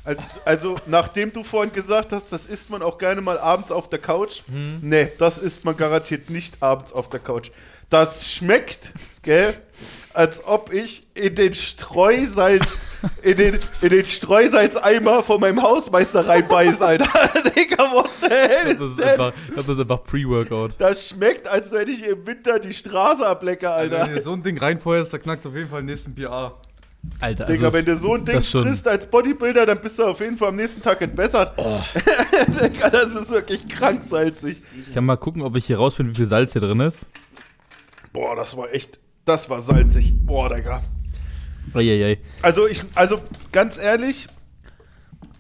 [0.05, 3.89] Als, also, nachdem du vorhin gesagt hast, das isst man auch gerne mal abends auf
[3.89, 4.43] der Couch.
[4.81, 7.51] Nee, das isst man garantiert nicht abends auf der Couch.
[7.89, 8.93] Das schmeckt,
[9.23, 9.55] gell,
[10.15, 12.85] als ob ich in den Streusalz,
[13.23, 17.05] in den, in den Streusalzeimer von meinem Hausmeister reinbeiß, Alter.
[17.57, 19.09] Digga, what the hell Das ist denn?
[19.09, 20.73] einfach, ich das ist einfach Pre-Workout.
[20.79, 23.97] Das schmeckt, als wenn ich im Winter die Straße ablecke, Alter.
[24.01, 24.09] Alter.
[24.11, 26.55] Wenn ihr so ein Ding reinfeuerst, da knackt auf jeden Fall den nächsten PA.
[27.19, 30.05] Alter, Digga, also wenn du so ein Ding das frisst als Bodybuilder, dann bist du
[30.05, 31.53] auf jeden Fall am nächsten Tag entbessert.
[31.57, 31.81] Oh.
[32.63, 34.63] Digga, das ist wirklich krank salzig.
[34.87, 37.07] Ich kann mal gucken, ob ich hier rausfinde, wie viel Salz hier drin ist.
[38.13, 39.01] Boah, das war echt,
[39.33, 40.13] das war salzig.
[40.25, 40.83] Boah, Digga.
[41.75, 42.19] Eieiei.
[42.43, 43.21] Also ich, also
[43.51, 44.27] ganz ehrlich,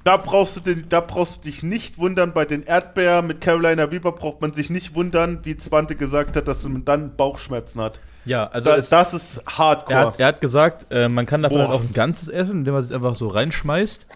[0.05, 2.32] da brauchst du den, da brauchst du dich nicht wundern.
[2.32, 6.49] Bei den Erdbeeren mit Carolina Reaper braucht man sich nicht wundern, wie Zwante gesagt hat,
[6.49, 8.01] dass man dann Bauchschmerzen hat.
[8.24, 9.99] Ja, also Da, das ist er, Hardcore.
[9.99, 12.82] hat, er hat gesagt, äh, man kann davon halt auch ein ganzes essen, indem man
[12.82, 14.07] es einfach so reinschmeißt.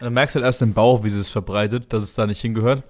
[0.00, 2.40] Und dann merkst du halt erst im Bauch, wie es verbreitet, dass es da nicht
[2.40, 2.82] hingehört.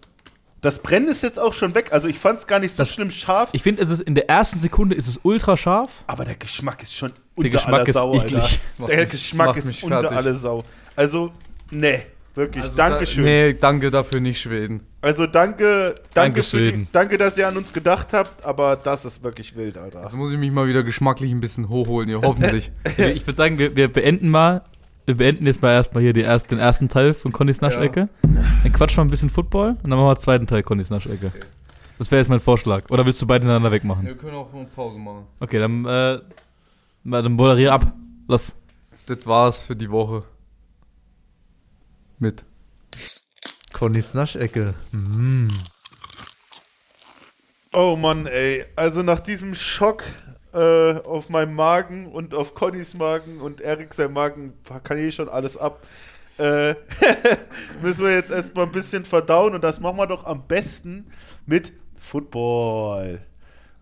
[0.61, 1.89] Das Brennen ist jetzt auch schon weg.
[1.93, 4.15] Also ich fand es gar nicht so Das- schlimm scharf, Ich finde, es ist in
[4.15, 6.05] der ersten Sekunde ist es ultra scharf.
[6.07, 8.35] aber der Geschmack ist schon Der unter Geschmack aller ist Sau, eklig.
[8.35, 8.41] Alter.
[8.41, 10.17] Das macht Der mich- Geschmack ist mich unter fertig.
[10.19, 10.63] alle Sau.
[10.97, 11.33] Also,
[11.71, 12.03] nee,
[12.35, 12.65] wirklich.
[12.65, 13.25] Also Dankeschön.
[13.25, 14.83] Da, nee, danke dafür nicht Schweden.
[15.03, 19.23] Also danke, danke, für die, danke, dass ihr an uns gedacht habt, aber das ist
[19.23, 20.03] wirklich wild, Alter.
[20.03, 22.71] Jetzt muss ich mich mal wieder geschmacklich ein bisschen hochholen hier, hoffentlich.
[22.99, 24.63] ich würde sagen, wir, wir beenden mal.
[25.07, 28.09] Wir beenden jetzt mal erstmal hier die erst, den ersten Teil von Connys Naschecke.
[28.23, 31.33] Dann quatschen wir ein bisschen Football und dann machen wir den zweiten Teil Connys Naschecke.
[31.99, 32.85] Das wäre jetzt mein Vorschlag.
[32.91, 34.07] Oder willst du beide hintereinander wegmachen?
[34.07, 35.27] Wir können auch eine Pause machen.
[35.39, 36.21] Okay, dann, äh,
[37.05, 37.93] dann moderier ab.
[38.29, 38.57] Los.
[39.07, 40.23] Das war's für die Woche.
[42.19, 42.45] Mit.
[43.73, 44.75] Connys Naschecke.
[47.73, 48.65] Oh Mann, ey.
[48.77, 50.05] Also nach diesem Schock
[50.53, 55.29] äh, auf meinem Magen und auf Connys Magen und Erik sein Magen kann eh schon
[55.29, 55.87] alles ab.
[56.39, 56.75] Äh,
[57.83, 61.11] müssen wir jetzt erstmal ein bisschen verdauen und das machen wir doch am besten
[61.47, 63.21] mit Football.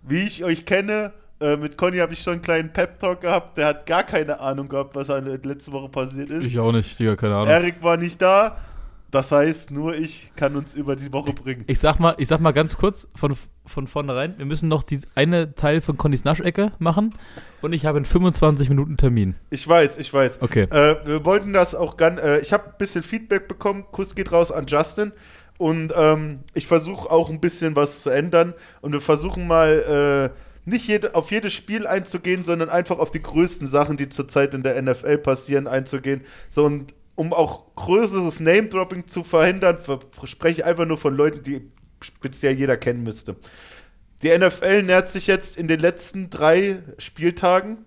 [0.03, 3.57] Wie ich euch kenne, Äh, mit Conny habe ich schon einen kleinen Pep-Talk gehabt.
[3.57, 6.45] Der hat gar keine Ahnung gehabt, was letzte Woche passiert ist.
[6.47, 7.49] Ich auch nicht, Digga, keine Ahnung.
[7.49, 8.57] Erik war nicht da.
[9.11, 11.65] Das heißt, nur ich kann uns über die Woche bringen.
[11.67, 13.35] Ich sag mal, ich sag mal ganz kurz von,
[13.65, 17.15] von vornherein, wir müssen noch die eine Teil von Connys Naschecke machen
[17.63, 19.35] und ich habe in 25 Minuten Termin.
[19.49, 20.43] Ich weiß, ich weiß.
[20.43, 20.65] Okay.
[20.65, 22.21] Äh, wir wollten das auch ganz.
[22.21, 23.87] Äh, ich habe ein bisschen Feedback bekommen.
[23.91, 25.13] Kuss geht raus an Justin.
[25.57, 28.55] Und ähm, ich versuche auch ein bisschen was zu ändern.
[28.81, 33.23] Und wir versuchen mal äh, nicht jede, auf jedes Spiel einzugehen, sondern einfach auf die
[33.23, 36.21] größten Sachen, die zurzeit in der NFL passieren, einzugehen.
[36.51, 39.79] So und um auch größeres Name-Dropping zu verhindern,
[40.23, 41.69] spreche ich einfach nur von Leuten, die
[42.01, 43.35] speziell jeder kennen müsste.
[44.23, 47.79] Die NFL nähert sich jetzt in den letzten drei Spieltagen.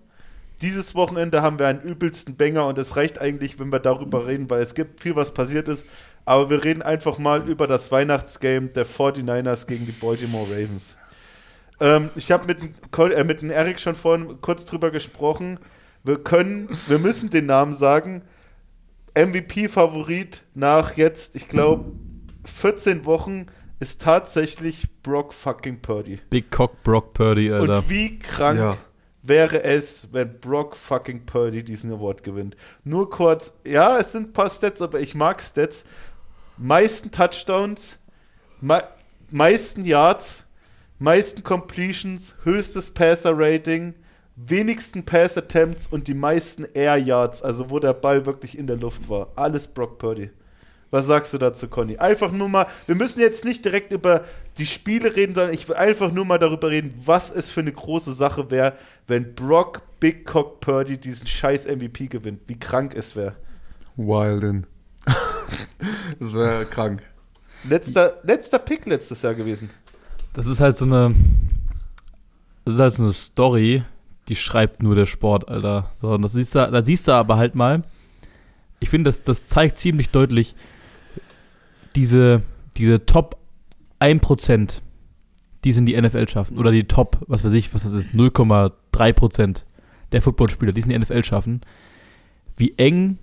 [0.60, 4.50] Dieses Wochenende haben wir einen übelsten Banger und es reicht eigentlich, wenn wir darüber reden,
[4.50, 5.86] weil es gibt viel, was passiert ist.
[6.26, 10.94] Aber wir reden einfach mal über das Weihnachtsgame der 49ers gegen die Baltimore Ravens.
[11.80, 15.58] Ähm, ich habe mit, äh, mit dem Eric schon vorhin kurz drüber gesprochen.
[16.04, 18.20] Wir können, wir müssen den Namen sagen.
[19.14, 21.92] MVP-Favorit nach jetzt, ich glaube,
[22.44, 23.46] 14 Wochen
[23.80, 26.20] ist tatsächlich Brock fucking Purdy.
[26.30, 27.78] Big Cock Brock Purdy, Alter.
[27.78, 28.76] Und wie krank Ja.
[29.22, 32.56] wäre es, wenn Brock fucking Purdy diesen Award gewinnt?
[32.84, 35.84] Nur kurz, ja, es sind ein paar Stats, aber ich mag Stats.
[36.56, 37.98] Meisten Touchdowns,
[38.60, 38.82] mei
[39.30, 40.44] meisten Yards,
[40.98, 43.94] meisten Completions, höchstes Passer-Rating,
[44.48, 49.08] wenigsten Pass-Attempts und die meisten Air Yards, also wo der Ball wirklich in der Luft
[49.08, 49.28] war.
[49.36, 50.30] Alles Brock Purdy.
[50.92, 51.96] Was sagst du dazu, Conny?
[51.96, 54.26] Einfach nur mal, wir müssen jetzt nicht direkt über
[54.58, 57.72] die Spiele reden, sondern ich will einfach nur mal darüber reden, was es für eine
[57.72, 58.74] große Sache wäre,
[59.06, 62.42] wenn Brock Big Cock Purdy diesen scheiß MVP gewinnt.
[62.46, 63.36] Wie krank es wäre.
[63.96, 64.66] Wilden.
[66.20, 67.02] das wäre krank.
[67.64, 69.70] Letzter, letzter Pick letztes Jahr gewesen.
[70.34, 71.14] Das ist halt so eine.
[72.66, 73.82] Das ist halt so eine Story,
[74.28, 75.90] die schreibt nur der Sport, Alter.
[76.00, 77.82] So, und das siehst du, da siehst du aber halt mal.
[78.80, 80.54] Ich finde, das, das zeigt ziemlich deutlich
[81.94, 82.42] diese,
[82.76, 83.36] diese Top
[84.00, 84.80] 1%,
[85.64, 86.58] die es in die NFL schaffen.
[86.58, 89.62] Oder die Top, was weiß ich, was das ist, 0,3%
[90.12, 91.60] der Footballspieler, die es in die NFL schaffen.
[92.56, 93.18] Wie eng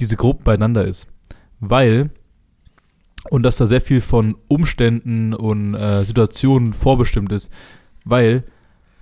[0.00, 1.06] diese Gruppe beieinander ist.
[1.60, 2.10] Weil,
[3.30, 7.50] und dass da sehr viel von Umständen und äh, Situationen vorbestimmt ist,
[8.04, 8.44] weil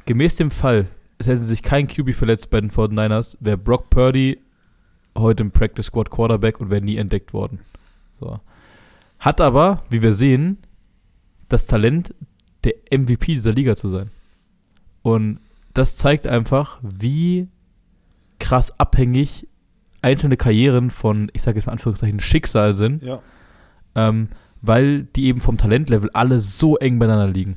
[0.07, 0.87] gemäß dem Fall,
[1.19, 4.41] es hätte sich kein QB verletzt bei den 49ers, wäre Brock Purdy
[5.17, 7.61] heute im Practice Squad Quarterback und wäre nie entdeckt worden.
[8.19, 8.41] So.
[9.21, 10.59] Hat aber, wie wir sehen,
[11.49, 12.15] das Talent,
[12.65, 14.11] der MVP dieser Liga zu sein.
[15.03, 15.39] Und
[15.75, 17.49] das zeigt einfach, wie
[18.39, 19.47] krass abhängig
[20.03, 23.21] einzelne Karrieren von, ich sage jetzt mal in Anführungszeichen, Schicksal sind, Ja.
[23.95, 24.29] ähm,
[24.63, 27.57] weil die eben vom Talentlevel alle so eng beieinander liegen.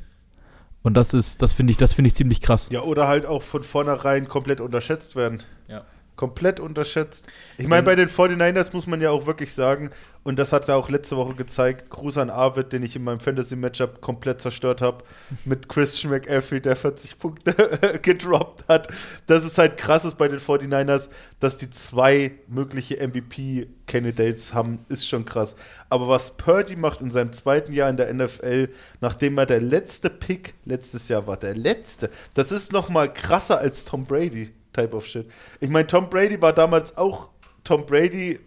[0.88, 2.68] Und das ist, das finde ich, das finde ich ziemlich krass.
[2.70, 5.42] Ja, oder halt auch von vornherein komplett unterschätzt werden.
[5.66, 5.84] Ja.
[6.16, 7.26] Komplett unterschätzt.
[7.58, 9.90] Ich meine, bei den 49ers muss man ja auch wirklich sagen,
[10.24, 13.20] und das hat er auch letzte Woche gezeigt, Gruß an Arvid, den ich in meinem
[13.20, 15.04] Fantasy-Matchup komplett zerstört habe,
[15.44, 18.88] mit Christian McAfee, der 40 Punkte gedroppt hat.
[19.26, 25.06] Das ist halt krass ist bei den 49ers, dass die zwei mögliche MVP-Candidates haben, ist
[25.06, 25.54] schon krass.
[25.90, 28.68] Aber was Purdy macht in seinem zweiten Jahr in der NFL,
[29.00, 33.58] nachdem er der letzte Pick letztes Jahr war, der letzte, das ist noch mal krasser
[33.58, 34.50] als Tom Brady.
[34.74, 35.26] Type of shit.
[35.60, 37.30] Ich meine, Tom Brady war damals auch
[37.64, 38.38] Tom Brady.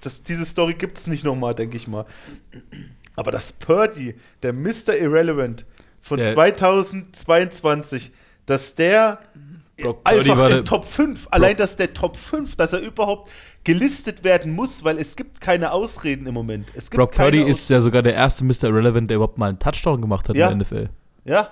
[0.00, 2.06] Das, diese Story gibt es nicht nochmal, denke ich mal.
[3.16, 4.96] Aber das Purdy, der Mr.
[4.96, 5.64] Irrelevant
[6.00, 8.12] von Der- 2022,
[8.46, 9.18] dass der
[9.82, 12.80] Brock Purdy einfach war in der- Top 5, allein dass der Top 5, dass er
[12.80, 13.30] überhaupt
[13.64, 16.70] gelistet werden muss, weil es gibt keine Ausreden im Moment.
[16.74, 18.64] Es gibt Brock Purdy ist ja sogar der erste Mr.
[18.64, 20.48] Irrelevant, der überhaupt mal einen Touchdown gemacht hat Ja.
[20.50, 20.88] in der NFL.
[21.24, 21.48] Ja,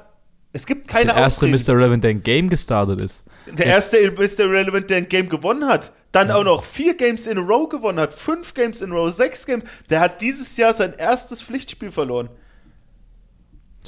[0.52, 1.60] es gibt keine Der erste Ausreden.
[1.64, 1.68] Mr.
[1.70, 3.24] Irrelevant, der ein Game gestartet ist.
[3.58, 4.48] Der erste Mr.
[4.48, 5.90] Relevant, der ein Game gewonnen hat.
[6.12, 8.14] Dann auch noch vier Games in a row gewonnen hat.
[8.14, 9.64] Fünf Games in a row, sechs Games.
[9.90, 12.28] Der hat dieses Jahr sein erstes Pflichtspiel verloren.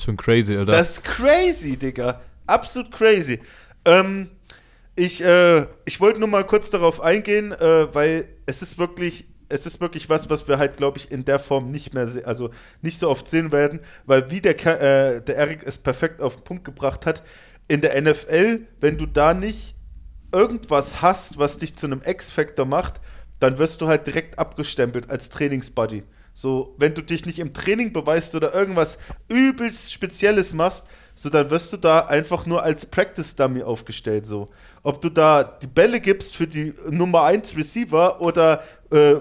[0.02, 0.72] Schon crazy, Alter.
[0.72, 2.20] Das ist crazy, Digga.
[2.46, 3.40] Absolut crazy.
[3.84, 4.30] Ähm,
[4.96, 9.66] ich äh, ich wollte nur mal kurz darauf eingehen, äh, weil es ist wirklich, es
[9.66, 12.50] ist wirklich was, was wir halt, glaube ich, in der Form nicht mehr, also
[12.82, 16.44] nicht so oft sehen werden, weil wie der, äh, der Eric es perfekt auf den
[16.44, 17.22] Punkt gebracht hat,
[17.66, 19.74] in der NFL, wenn du da nicht
[20.32, 23.00] irgendwas hast, was dich zu einem X-Factor macht,
[23.40, 26.02] dann wirst du halt direkt abgestempelt als Trainingsbuddy.
[26.32, 31.50] So, wenn du dich nicht im Training beweist oder irgendwas übelst Spezielles machst, so dann
[31.50, 34.26] wirst du da einfach nur als Practice-Dummy aufgestellt.
[34.26, 34.50] So,
[34.82, 39.16] ob du da die Bälle gibst für die Nummer 1 Receiver oder äh,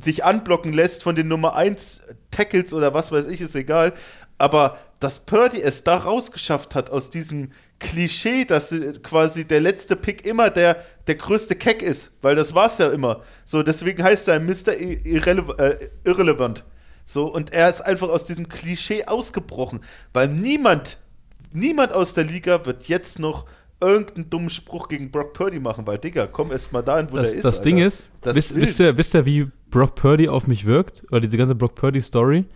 [0.00, 3.92] sich anblocken lässt von den Nummer 1 Tackles oder was weiß ich, ist egal.
[4.38, 9.96] Aber dass Purdy es da rausgeschafft hat aus diesem Klischee, dass äh, quasi der letzte
[9.96, 13.22] Pick immer der, der größte Keck ist, weil das war's ja immer.
[13.44, 14.74] So, deswegen heißt er Mr.
[14.78, 16.64] Irrele äh, Irrelevant.
[17.04, 19.80] So, und er ist einfach aus diesem Klischee ausgebrochen,
[20.12, 20.98] weil niemand,
[21.56, 23.46] niemand aus der Liga wird jetzt noch
[23.80, 27.30] irgendeinen dummen Spruch gegen Brock Purdy machen, weil, Digga, komm erst mal dahin, wo Das,
[27.30, 27.44] der ist.
[27.44, 27.86] das Ding Alter.
[27.88, 31.04] ist, Das wisst, wisst, ihr, wisst ihr, wie Brock Purdy auf mich wirkt?
[31.10, 32.46] Oder diese ganze Brock Purdy-Story?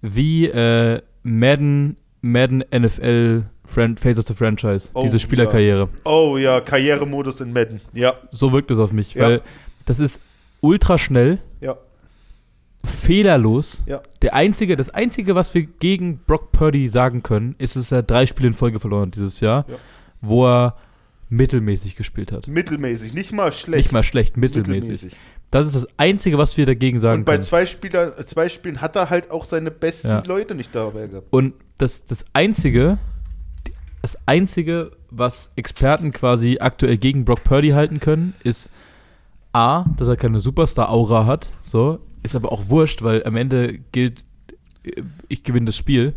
[0.00, 4.88] Wie äh, Madden, Madden NFL Fran Face of the Franchise.
[4.94, 5.88] Oh, diese Spielerkarriere.
[6.04, 7.80] Oh ja, Karrieremodus in Madden.
[7.92, 9.22] Ja, So wirkt es auf mich, Ja.
[9.22, 9.42] weil
[9.86, 10.20] das ist
[10.60, 11.38] ultra schnell, ja,
[12.84, 13.84] fehlerlos.
[13.86, 14.00] ja.
[14.22, 18.26] Der einzige, das einzige, was wir gegen Brock Purdy sagen können, ist, dass er drei
[18.26, 19.76] Spiele in Folge verloren hat dieses Jahr, Ja.
[20.20, 20.76] wo er
[21.28, 22.46] mittelmäßig gespielt hat.
[22.48, 23.84] Mittelmäßig, nicht mal schlecht.
[23.84, 25.14] Nicht mal schlecht, mittelmäßig.
[25.50, 27.42] Das ist das Einzige, was wir dagegen sagen Und bei können.
[27.42, 30.22] zwei, Spieler, zwei Spielen hat er halt auch seine besten Ja.
[30.26, 31.26] Leute nicht dabei gehabt.
[31.30, 32.98] Und das, das Einzige,
[34.02, 38.68] das Einzige, was Experten quasi aktuell gegen Brock Purdy halten können, ist
[39.52, 41.98] A, dass er keine Superstar-Aura hat, so,
[42.30, 44.24] ist aber auch wurscht, weil am Ende gilt,
[44.84, 46.14] äh, ich gewinne das Spiel.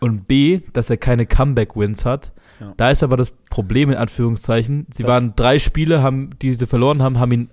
[0.00, 2.32] Und B, dass er keine Comeback-Wins hat.
[2.60, 2.74] Ja.
[2.76, 4.86] Da ist aber das Problem in Anführungszeichen.
[4.92, 7.50] Sie Das- waren drei Spiele, haben, die sie verloren haben, haben ihnen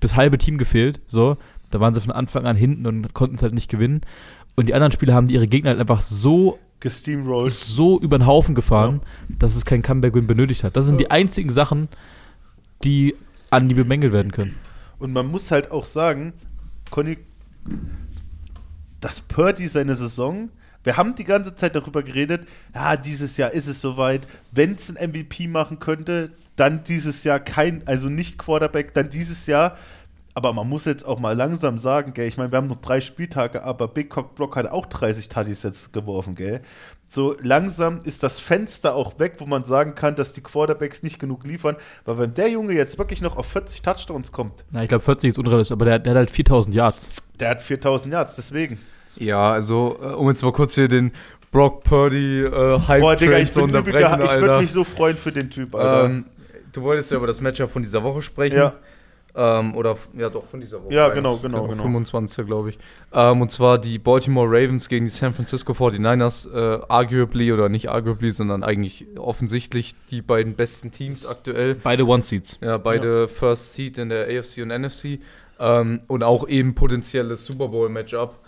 [0.00, 1.00] das halbe Team gefehlt.
[1.06, 1.36] So,
[1.70, 4.00] da waren sie von Anfang an hinten und konnten es halt nicht gewinnen.
[4.56, 7.52] Und die anderen Spiele haben ihre Gegner halt einfach so, Gesteamrollt.
[7.52, 9.00] so über den Haufen gefahren,
[9.38, 10.76] dass es kein Comeback-Win benötigt hat.
[10.76, 11.88] Das sind die einzigen Sachen,
[12.84, 13.14] die
[13.50, 14.56] an die bemängelt werden können.
[14.98, 16.32] Und man muss halt auch sagen,
[16.92, 17.18] Conny,
[19.00, 20.50] dass Purdy seine Saison,
[20.84, 24.94] wir haben die ganze Zeit darüber geredet, ja, dieses Jahr ist es soweit, wenn es
[24.94, 29.76] ein MVP machen könnte, dann dieses Jahr kein, also nicht Quarterback, dann dieses Jahr.
[30.34, 33.00] Aber man muss jetzt auch mal langsam sagen, gell, ich meine, wir haben noch drei
[33.00, 36.62] Spieltage, aber Big Cock Block hat auch 30 Tutties jetzt geworfen, gell.
[37.06, 41.18] So langsam ist das Fenster auch weg, wo man sagen kann, dass die Quarterbacks nicht
[41.18, 41.76] genug liefern,
[42.06, 45.28] weil wenn der Junge jetzt wirklich noch auf 40 Touchdowns kommt, Na, ich glaube, 40
[45.28, 47.08] ist unrealistisch, aber der, der hat halt 4000 Yards.
[47.38, 48.78] der hat 4000 Yards, deswegen.
[49.16, 51.12] Ja, also, äh, um jetzt mal kurz hier den
[51.50, 55.32] Brock Purdy äh, Hype Boah, Digga, ich, zu unterbrechen, ich würde mich so freuen für
[55.32, 56.06] den Typ, Alter.
[56.06, 56.24] Ähm,
[56.72, 58.56] du wolltest ja über das Matchup von dieser Woche sprechen.
[58.56, 58.72] ja,
[59.34, 60.92] Ähm, oder, ja doch, von dieser Woche.
[60.92, 61.82] Ja, genau, genau, Ja, genau.
[61.82, 62.44] 25.
[62.44, 62.78] glaube ich.
[63.12, 66.52] Ähm, und zwar die Baltimore Ravens gegen die San Francisco 49ers.
[66.52, 71.76] Äh, arguably oder nicht arguably, sondern eigentlich offensichtlich die beiden besten Teams aktuell.
[71.76, 72.58] Beide One-Seeds.
[72.60, 75.20] Ja, beide First Seed in der AFC und NFC.
[75.58, 78.38] Ähm, und auch eben potenzielles Super Bowl-Matchup.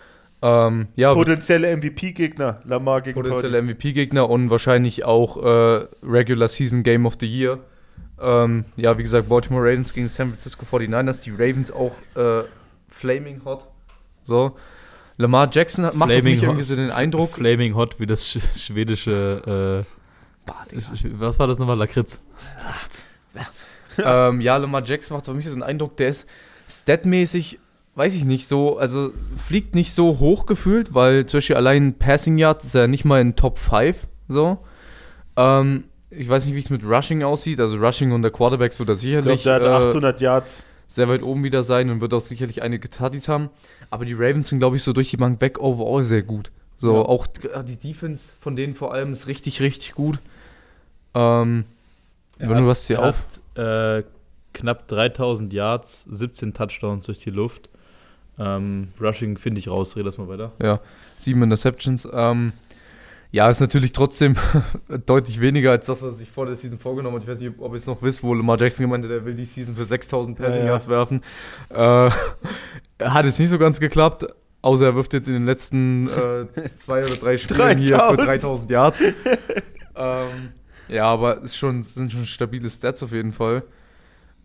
[0.43, 7.07] Ähm, ja, potenzielle MVP-Gegner, Lamar gegen potenzielle MVP-Gegner und wahrscheinlich auch äh, Regular Season Game
[7.07, 7.61] of the Year.
[8.25, 12.45] Ähm, ja, wie gesagt, Baltimore Ravens gegen San Francisco 49ers, die Ravens auch äh,
[12.89, 13.67] flaming hot.
[14.23, 14.57] So.
[15.17, 17.31] Lamar Jackson hat- macht auf mich irgendwie so den Eindruck.
[17.33, 19.85] Flaming Hot wie das sch schwedische.
[20.75, 21.77] Äh, sch- was war das nochmal?
[21.79, 22.21] Lakritz.
[24.05, 26.27] ähm, ja, Lamar Jackson macht auf mich so den Eindruck, der ist
[26.69, 27.61] statmäßig,
[27.95, 32.39] weiß ich nicht, so, also fliegt nicht so hoch gefühlt, weil zum Beispiel allein Passing
[32.39, 34.59] Yards ist er nicht mal in Top 5, so.
[35.37, 35.85] Ähm,
[36.17, 38.95] ich weiß nicht, wie es mit Rushing aussieht, also Rushing und der Quarterbacks wird er
[38.95, 40.63] Ich glaube, sicherlich der hat äh, 800 Yards.
[40.87, 43.51] sehr weit oben wieder sein und wird auch sicherlich einige Tutties haben.
[43.91, 46.51] Aber die Ravens sind, glaube ich, so durch die Bank weg overall sehr gut.
[46.79, 47.03] So, Ja.
[47.03, 50.19] auch äh, die Defense von denen vor allem ist richtig, richtig gut.
[51.15, 51.65] Ähm,
[52.39, 53.25] wenn du was hier Er auf.
[53.57, 54.05] Hat, äh,
[54.53, 57.69] knapp 3000 Yards, 17 Touchdowns durch die Luft.
[58.39, 60.53] Ähm, Rushing finde ich raus, red das mal weiter.
[60.61, 60.81] Ja,
[61.17, 62.09] sieben Interceptions.
[62.13, 62.53] Ähm,
[63.35, 64.37] ja, ist natürlich trotzdem
[65.07, 67.25] deutlich weniger als das, was sich vor der Season vorgenommen hat.
[67.25, 69.35] Ich weiß nicht, ob ihr es noch wisst, wo Lamar Jackson gemeint hat, er will
[69.35, 70.71] die Season für 6000 Passing Ja, ja.
[70.71, 71.21] Yards werfen.
[71.69, 72.11] Äh,
[73.05, 74.25] hat jetzt nicht so ganz geklappt,
[74.63, 78.71] außer er wirft jetzt in den letzten äh, zwei oder drei Spielen hier für 3000.
[78.71, 79.01] 3000 Yards.
[79.97, 80.53] ähm,
[80.87, 83.65] ja, aber es ist schon, es sind schon stabile Stats auf jeden Fall.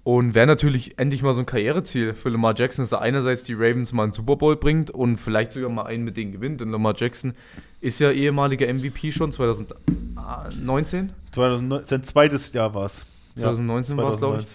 [0.04, 3.54] Und wäre natürlich endlich mal so ein Karriereziel für Lamar Jackson, dass er einerseits die
[3.54, 6.62] Ravens mal einen Super Bowl bringt und vielleicht sogar mal einen mit denen gewinnt.
[6.62, 7.34] Denn Lamar Jackson
[7.82, 11.12] ist ja ehemaliger MVP schon, 2019.
[11.34, 13.34] 2009 sein zweites Jahr war es.
[13.36, 14.47] 2019 war's, glaub ich.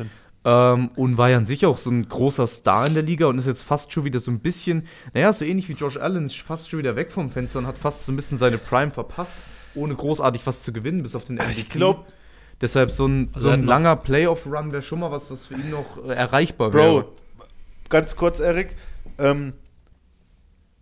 [0.46, 3.38] Ähm, und war ja an sich auch so ein großer Star in der Liga und
[3.38, 6.36] ist jetzt fast schon wieder so ein bisschen, naja, so ähnlich wie Josh Allen, ist
[6.36, 9.32] fast schon wieder weg vom Fenster und hat fast so ein bisschen seine Prime verpasst,
[9.74, 11.50] ohne großartig was zu gewinnen, bis auf den MVP.
[11.52, 12.04] Ich glaube,
[12.60, 15.70] Deshalb so ein, Also so ein langer Playoff-Run wäre schon mal was, was für ihn
[15.70, 17.02] noch äh, erreichbar wäre.
[17.02, 17.12] Bro,
[17.88, 18.76] ganz kurz, Erik.
[19.18, 19.54] Ähm,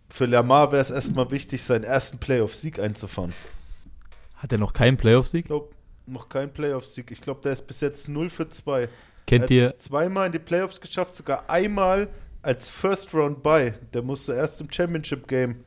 [0.09, 3.33] für Lamar wäre es erstmal wichtig, seinen ersten Playoff-Sieg einzufahren.
[4.35, 5.45] Hat er noch keinen Playoff-Sieg?
[5.45, 5.69] Ich glaube,
[6.05, 7.11] noch kein Playoff-Sieg.
[7.11, 8.89] Ich glaube, der ist bis jetzt 0 für 2.
[9.25, 12.09] Kennt er ihr, hat zweimal in die Playoffs geschafft, sogar einmal
[12.41, 13.73] als First Round bei.
[13.93, 15.63] Der musste erst im Championship Game,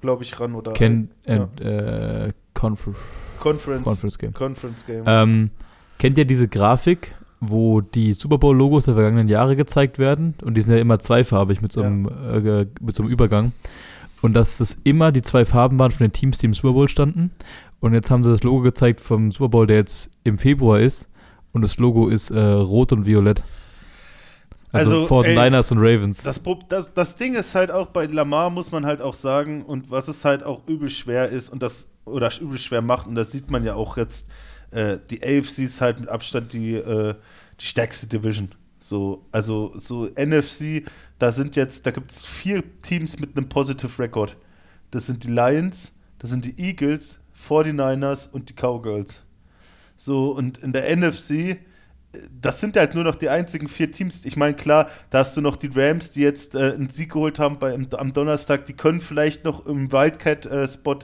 [0.00, 1.48] glaube ich, ran oder kennt ja.
[1.60, 2.94] äh, äh, Confer
[3.40, 4.32] Conference, Conference Game.
[4.32, 5.04] Conference Game.
[5.06, 5.50] Ähm,
[5.98, 10.34] kennt ihr diese Grafik, wo die Super Bowl-Logos der vergangenen Jahre gezeigt werden?
[10.42, 13.52] Und die sind ja immer zweifarbig mit so einem, äh, mit so einem Übergang.
[14.22, 16.88] Und dass das immer die zwei Farben waren von den Teams, die im Super Bowl
[16.88, 17.30] standen.
[17.80, 21.08] Und jetzt haben sie das Logo gezeigt vom Super Bowl, der jetzt im Februar ist.
[21.52, 23.42] Und das Logo ist äh, rot und violett.
[24.72, 26.22] Also, Also, vor ey, Niners und Ravens.
[26.22, 29.90] Das, das, das Ding ist halt auch bei Lamar, muss man halt auch sagen, und
[29.90, 33.32] was es halt auch übel schwer ist und das, oder übel schwer macht, und das
[33.32, 34.28] sieht man ja auch jetzt,
[34.70, 37.14] äh, die AFC ist halt mit Abstand die, äh,
[37.60, 38.50] die stärkste Division.
[38.78, 40.84] So, also so NFC,
[41.18, 44.36] da sind jetzt, da gibt es vier Teams mit einem Positive Record.
[44.90, 49.22] Das sind die Lions, das sind die Eagles, 49ers und die Cowgirls.
[49.96, 51.58] So, und in der NFC,
[52.40, 54.24] das sind halt nur noch die einzigen vier Teams.
[54.24, 57.38] Ich meine, klar, da hast du noch die Rams, die jetzt äh, einen Sieg geholt
[57.38, 58.64] haben bei, im, am Donnerstag.
[58.64, 60.98] Die können vielleicht noch im Wildcat-Spot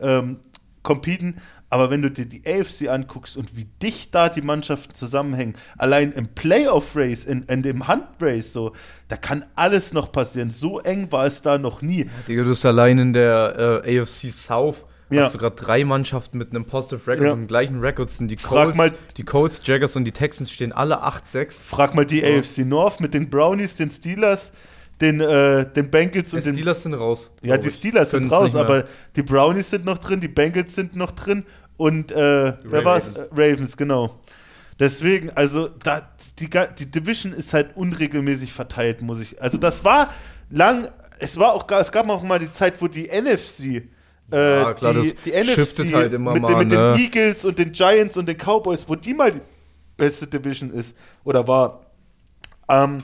[0.00, 0.38] ähm,
[0.82, 1.36] competen.
[1.72, 6.10] Aber wenn du dir die AFC anguckst und wie dicht da die Mannschaften zusammenhängen, allein
[6.10, 8.72] im Playoff-Race, in, in dem Hunt-Race, so,
[9.06, 10.50] da kann alles noch passieren.
[10.50, 12.06] So eng war es da noch nie.
[12.26, 14.84] Digga, du bist allein in der äh, AFC South.
[15.10, 15.24] Ja.
[15.24, 17.32] Hast du gerade drei Mannschaften mit einem Positive Record Ja.
[17.32, 20.72] und dem gleichen Record sind die Colts, mal- die Colts, Jaggers und die Texans stehen
[20.72, 21.60] alle 8-6.
[21.64, 24.52] Frag mal die AFC North mit den Brownies, den Steelers,
[25.00, 27.30] den, äh, den Bengals und Die den Steelers sind raus.
[27.42, 27.70] Ja, die.
[27.70, 28.84] Steelers sind raus, aber
[29.16, 31.44] die Brownies sind noch drin, die Bengals sind noch drin
[31.76, 33.08] und äh, wer war's?
[33.14, 33.18] Ravens.
[33.18, 34.20] Äh, Ravens, genau.
[34.78, 36.48] Deswegen, also da, die,
[36.78, 39.40] die Division ist halt unregelmäßig verteilt, muss ich.
[39.40, 40.08] Also das war
[40.48, 40.88] lang,
[41.18, 43.82] es war auch, gar- es gab auch mal die Zeit, wo die NFC
[44.32, 46.94] äh, Ja, klar, die, das die NFC shiftet halt immer mit, mal, den, mit ne?
[46.96, 49.40] den Eagles und den Giants und den Cowboys, wo die mal die
[49.98, 51.84] beste Division ist oder war.
[52.68, 53.02] Ähm,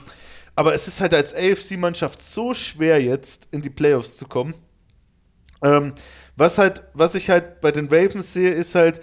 [0.57, 4.55] aber es ist halt als AFC-Mannschaft so schwer jetzt in die Playoffs zu kommen.
[5.63, 5.93] Ähm,
[6.35, 8.99] was halt, was ich halt bei den Ravens sehe, ist halt,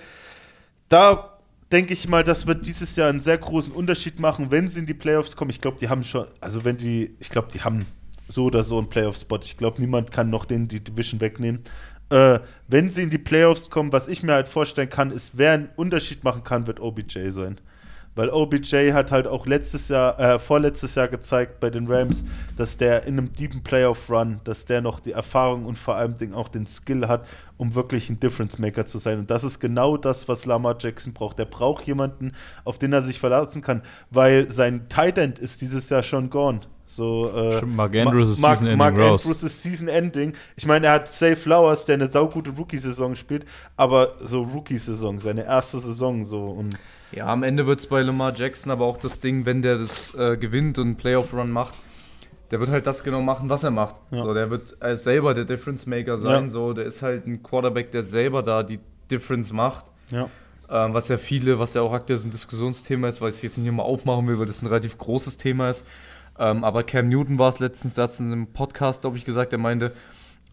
[0.89, 1.39] da
[1.71, 4.87] denke ich mal, das wird dieses Jahr einen sehr großen Unterschied machen, wenn sie in
[4.87, 5.51] die Playoffs kommen.
[5.51, 7.87] Ich glaube, die haben schon, also wenn die, ich glaube, die haben
[8.27, 9.39] so oder so einen Playoff-Spot.
[9.45, 11.63] Ich glaube, niemand kann noch den die Division wegnehmen.
[12.11, 15.53] Äh, wenn sie in die Playoffs kommen, was ich mir halt vorstellen kann, ist, wer
[15.53, 17.61] einen Unterschied machen kann, wird OBJ sein.
[18.15, 22.25] Weil OBJ hat halt auch letztes Jahr, äh, vorletztes Jahr gezeigt bei den Rams,
[22.57, 26.49] dass der in einem deepen Playoff-Run, dass der noch die Erfahrung und vor allem auch
[26.49, 29.19] den Skill hat, um wirklich ein Difference-Maker zu sein.
[29.19, 31.39] Und das ist genau das, was Lamar Jackson braucht.
[31.39, 32.33] Der braucht jemanden,
[32.65, 36.61] auf den er sich verlassen kann, weil sein Tight End ist dieses Jahr schon gone.
[36.87, 39.23] So, äh, Mark Andrews ist Mark, Season-Ending Mark raus.
[39.23, 40.35] Andrews ist Season-Ending.
[40.55, 43.47] Ich meine, er hat Safe Flowers, der eine saugute Rookie-Saison spielt,
[43.77, 46.45] aber so Rookie-Saison, seine erste Saison so.
[46.45, 46.77] Und
[47.13, 50.15] Ja, am Ende wird es bei Lamar Jackson aber auch das Ding, wenn der das
[50.15, 51.75] äh, gewinnt und einen Playoff-Run macht,
[52.51, 53.97] der wird halt das genau machen, was er macht.
[54.11, 54.23] Ja.
[54.23, 56.45] So, der wird äh, selber der Difference Maker sein.
[56.45, 56.51] Ja.
[56.51, 58.81] So, der ist halt ein Quarterback, der selber da die
[59.11, 59.85] Difference macht.
[60.11, 60.29] ja.
[60.71, 63.59] Ähm, was ja viele, was ja auch aktuell so ein Diskussionsthema ist, weil ich jetzt
[63.59, 65.87] nicht immer aufmachen will, weil das ein relativ großes Thema ist.
[66.39, 69.27] Ähm, aber Cam Newton war es letztens, der hat es in einem Podcast, glaube ich,
[69.27, 69.93] gesagt, der meinte,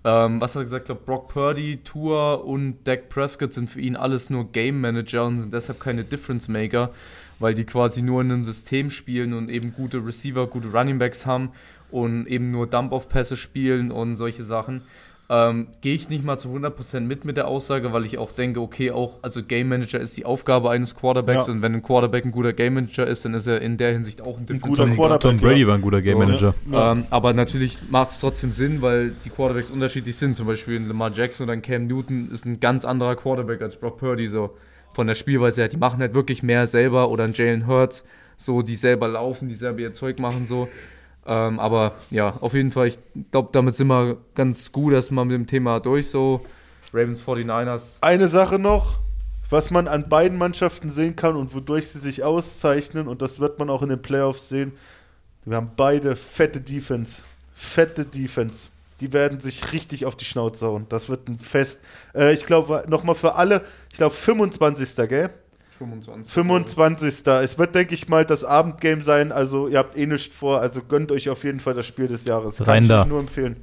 [0.04, 0.84] ähm, was hat er gesagt?
[0.84, 5.26] Ich glaube, Brock Purdy, Tour und Dak Prescott sind für ihn alles nur Game Manager
[5.26, 6.92] und sind deshalb keine Difference Maker,
[7.40, 11.26] weil die quasi nur in einem System spielen und eben gute Receiver, gute Running Backs
[11.26, 11.52] haben
[11.92, 14.82] und eben nur Dump-Off-Pässe spielen und solche Sachen.
[15.34, 18.60] Ähm, Gehe ich nicht mal zu 100% mit mit der Aussage, weil ich auch denke,
[18.60, 21.54] okay, auch, also Game Manager ist die Aufgabe eines Quarterbacks Ja.
[21.54, 24.20] und wenn ein Quarterback ein guter Game Manager ist, dann ist er in der Hinsicht
[24.22, 24.88] auch ein Difference guter.
[24.90, 25.22] Quarterback.
[25.22, 26.54] Tom Brady war ein guter Game So, Manager.
[26.70, 26.92] Ja.
[26.92, 30.36] Ähm, aber natürlich macht es trotzdem Sinn, weil die Quarterbacks unterschiedlich sind.
[30.36, 33.78] Zum Beispiel ein Lamar Jackson oder ein Cam Newton ist ein ganz anderer Quarterback als
[33.78, 34.28] Brock Purdy.
[34.28, 34.54] So
[34.94, 35.70] von der Spielweise her.
[35.70, 38.04] Die machen halt wirklich mehr selber oder ein Jalen Hurts,
[38.36, 40.68] so die selber laufen, die selber ihr Zeug machen so.
[41.32, 43.00] Ähm, aber ja, auf jeden Fall, ich
[43.32, 46.10] glaube, damit sind wir ganz gut erstmal mit dem Thema durch.
[46.10, 46.46] So
[46.94, 48.00] Ravens 49ers.
[48.02, 48.98] Eine Sache noch,
[49.50, 53.60] was man an beiden Mannschaften sehen kann und wodurch sie sich auszeichnen, und das wird
[53.60, 54.74] man auch in den Playoffs sehen.
[55.46, 57.22] Wir haben beide fette Defense.
[57.54, 58.68] Fette Defense.
[59.00, 60.86] Die werden sich richtig auf die Schnauze hauen.
[60.90, 61.80] Das wird ein Fest.
[62.14, 65.08] Äh, ich glaube, nochmal für alle, ich glaube 25.
[65.08, 65.30] gell?
[65.86, 66.32] 25.
[66.34, 67.28] 25.
[67.28, 69.32] Es wird, denke ich mal, das Abendgame sein.
[69.32, 70.60] Also, ihr habt eh nichts vor.
[70.62, 72.58] Also, gönnt euch auf jeden Fall das Spiel des Jahres.
[72.58, 73.02] Kann Rein ich da.
[73.02, 73.58] euch nur empfehlen.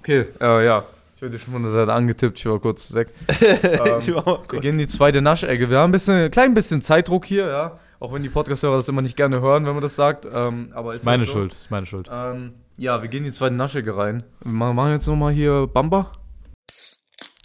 [0.00, 0.84] Okay, äh, ja.
[1.16, 3.08] Ich wurde schon von der Seite angetippt, ich war kurz weg.
[3.40, 5.68] ähm, war mal Wir kurz- gehen in die zweite Naschecke.
[5.70, 7.78] Wir haben ein bisschen, ein klein bisschen Zeitdruck hier, ja.
[7.98, 10.26] Auch wenn die Podcast-Hörer das immer nicht gerne hören, wenn man das sagt.
[10.30, 11.32] Ähm, aber Ist ist meine halt so.
[11.38, 12.10] Schuld, ist meine Schuld.
[12.12, 14.22] Ähm, ja, wir gehen in die zweite Naschecke rein.
[14.44, 16.12] Wir machen jetzt nochmal hier Bamba.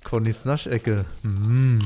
[0.04, 1.06] Connys Naschecke.
[1.24, 1.80] Mm.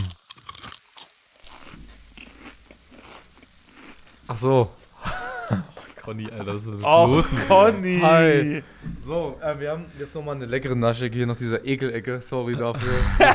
[4.28, 4.70] Ach so.
[6.04, 7.48] Conny, Alter, das ist Och, los mit dir?
[7.48, 8.00] Conny.
[8.02, 8.64] Hi.
[9.04, 12.22] So, äh, wir haben jetzt nochmal eine leckere Nasche hier nach dieser Ekelecke.
[12.22, 12.94] Sorry dafür.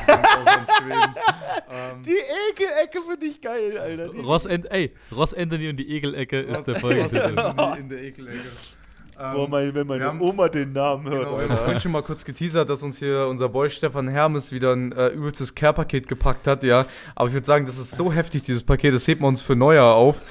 [1.72, 2.10] Ähm, Die
[2.50, 4.08] Ekelecke finde ich geil, Alter.
[4.08, 7.36] Die Ross, Ent ey, Ross Anthony und die Egelecke ist der Folgentitel.
[7.78, 8.38] in, der Ekelecke.
[9.18, 11.92] Ähm, Boah, mein, wenn meine haben- Oma den Namen hört, Genau, wir haben vorhin schon
[11.92, 16.08] mal kurz geteasert, dass uns hier unser Boy Stefan Hermes wieder ein äh, übelstes Care-Paket
[16.08, 16.84] gepackt hat, ja.
[17.14, 19.54] Aber ich würde sagen, das ist so heftig, dieses Paket, das heben wir uns für
[19.54, 20.22] Neujahr auf.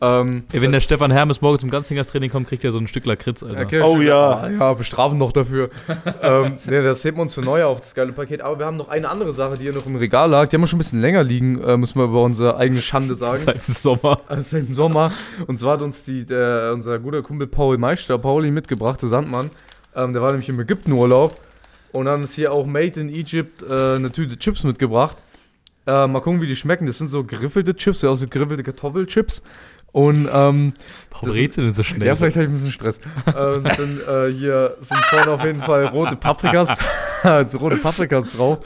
[0.00, 3.06] Ähm, Ey, wenn der Stefan Hermes morgen zum Ganzjährstraining kommt, kriegt er so ein Stück
[3.06, 3.62] Lakritz, Alter.
[3.62, 4.48] Okay, Oh ja.
[4.50, 5.70] Ja, bestrafen noch dafür.
[6.22, 8.42] ähm, nee, das heben wir uns für Neujahr auf, das geile Paket.
[8.42, 10.48] Aber wir haben noch eine andere Sache, die hier noch im Regal lag.
[10.48, 13.14] Die haben wir schon ein bisschen länger liegen, äh, müssen wir über unsere eigene Schande
[13.14, 13.38] sagen.
[13.44, 14.20] Seit dem Sommer.
[14.26, 15.12] Also im Sommer.
[15.46, 19.50] Und zwar hat uns die, der, unser guter Kumpel Paul Meister, Pauli, mitgebracht, der Sandmann.
[19.94, 21.40] Ähm, der war nämlich im Ägyptenurlaub
[21.92, 25.16] und hat uns hier auch Made in Egypt äh, eine Tüte Chips mitgebracht.
[25.86, 26.86] Äh, mal gucken, wie die schmecken.
[26.86, 29.42] Das sind so geriffelte Chips, ja, so geriffelte Kartoffelchips.
[29.94, 30.74] Und ähm,
[31.12, 32.04] Warum Das- redest du denn so schnell?
[32.08, 33.00] ja, vielleicht habe ich ein bisschen Stress.
[33.28, 36.68] ähm, sind, äh, hier sind vorne auf jeden Fall rote Paprikas,
[37.22, 38.58] also rote Paprikas drauf.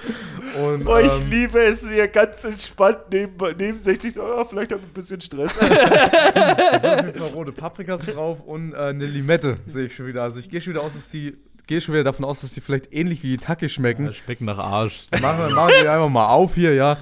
[0.59, 4.81] Und, Boah, ich ähm, liebe es hier ganz entspannt neben, nebensächlich so, ah, vielleicht habe
[4.83, 5.53] ich ein bisschen Stress.
[5.61, 10.07] Es sind auf jeden Fall rote Paprikas drauf und äh, eine Limette, sehe ich schon
[10.07, 10.23] wieder.
[10.23, 12.63] Also ich gehe schon wieder aus, dass die, gehe schon wieder davon aus, dass die
[12.63, 14.07] vielleicht ähnlich wie die Taki schmecken.
[14.07, 15.07] Ja, schmecken nach Arsch.
[15.21, 16.97] Machen wir, machen wir einfach mal auf hier, ja.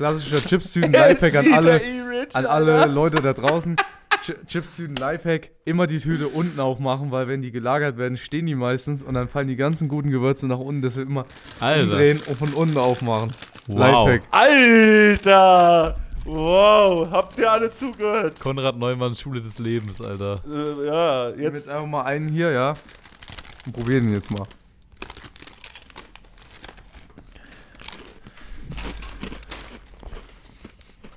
[0.00, 1.78] Klassischer Chips-Tüten, Lifehack an alle,
[2.32, 3.76] an alle Leute da draußen.
[4.22, 8.54] Ch Chips-Tüten, Lifehack, immer die Tüte unten aufmachen, weil wenn die gelagert werden, stehen die
[8.54, 10.80] meistens und dann fallen die ganzen guten Gewürze nach unten.
[10.80, 11.26] Das wird immer
[11.60, 11.82] Alter.
[11.82, 13.30] umdrehen und von unten aufmachen.
[13.66, 14.08] Wow.
[14.08, 14.22] Lifehack.
[14.30, 15.96] Alter!
[16.24, 18.40] Wow, habt ihr alle zugehört?
[18.40, 20.40] Konrad Neumanns Schule des Lebens, Alter.
[20.50, 21.68] Äh, ja, Ich jetzt jetzt.
[21.68, 22.72] einfach mal einen hier, ja.
[23.66, 24.44] Und probieren den jetzt mal.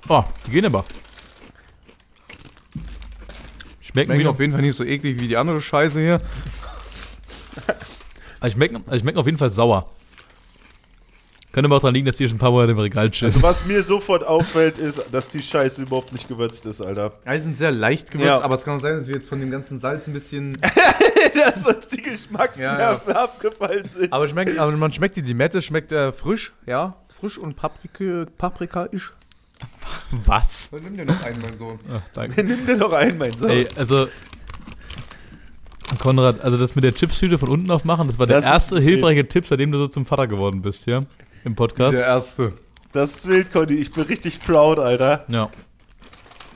[0.08, 0.84] Oh, die gehen aber.
[3.80, 6.20] Schmecken Schmecken noch, auf jeden Fall nicht so eklig wie die andere Scheiße hier.
[8.40, 9.88] also schmecken, also schmecken auf jeden Fall sauer.
[11.52, 13.32] Könnte aber auch daran liegen, dass die schon ein paar Monate im Regal chillen.
[13.32, 17.12] Also was mir sofort auffällt, ist, dass die Scheiße überhaupt nicht gewürzt ist, Alter.
[17.24, 18.42] Ja, die sind sehr leicht gewürzt, Ja.
[18.42, 20.58] aber es kann auch sein, dass wir jetzt von dem ganzen Salz ein bisschen.
[21.34, 24.12] dass uns die Geschmacksnerven abgefallen sind.
[24.12, 26.96] aber, schmeckt, aber man schmeckt die Limette, schmeckt äh, frisch, ja.
[27.20, 29.12] Frisch und Paprika, paprikaisch.
[30.24, 30.70] Was?
[30.70, 31.78] Dann nimm dir noch einen, mein Sohn.
[31.90, 32.42] Ach, danke.
[32.44, 33.50] Nimm dir doch einen, mein Sohn.
[33.50, 34.08] Ey, also.
[35.98, 38.74] Konrad, also das mit der Chipstüte von unten aufmachen, das war der Das ist erste
[38.76, 38.84] wild.
[38.84, 41.00] hilfreiche Tipp, seitdem du so zum Vater geworden bist, ja?
[41.44, 41.94] Im Podcast.
[41.94, 42.52] Der erste.
[42.92, 43.74] Das ist wild, Conny.
[43.74, 45.24] Ich bin richtig proud, Alter.
[45.28, 45.50] Ja.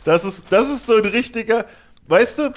[0.04, 1.66] Das ist, das ist so ein richtiger.
[2.06, 2.52] Weißt du,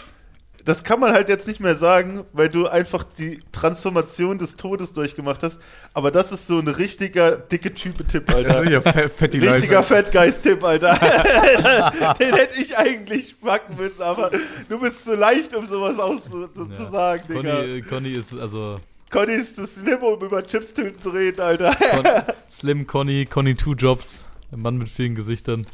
[0.65, 4.93] das kann man halt jetzt nicht mehr sagen, weil du einfach die Transformation des Todes
[4.93, 5.61] durchgemacht hast.
[5.93, 8.49] Aber das ist so ein richtiger dicke Type-Tipp, Alter.
[8.51, 10.05] Also hier, fe- fetti Richtiger Lifehack.
[10.05, 10.93] Fettgeist-Tipp, Alter.
[12.19, 14.31] Den hätte ich eigentlich packen müssen, aber
[14.69, 17.41] du bist zu leicht, um sowas auszusagen, zu sagen, Digga.
[17.57, 21.75] Conny, äh, Conny ist also Conny ist zu slim, um über Chips-Tüten zu reden, Alter.
[21.75, 22.05] Con
[22.49, 25.65] Slim Conny, Conny Two Jobs, ein Mann mit vielen Gesichtern.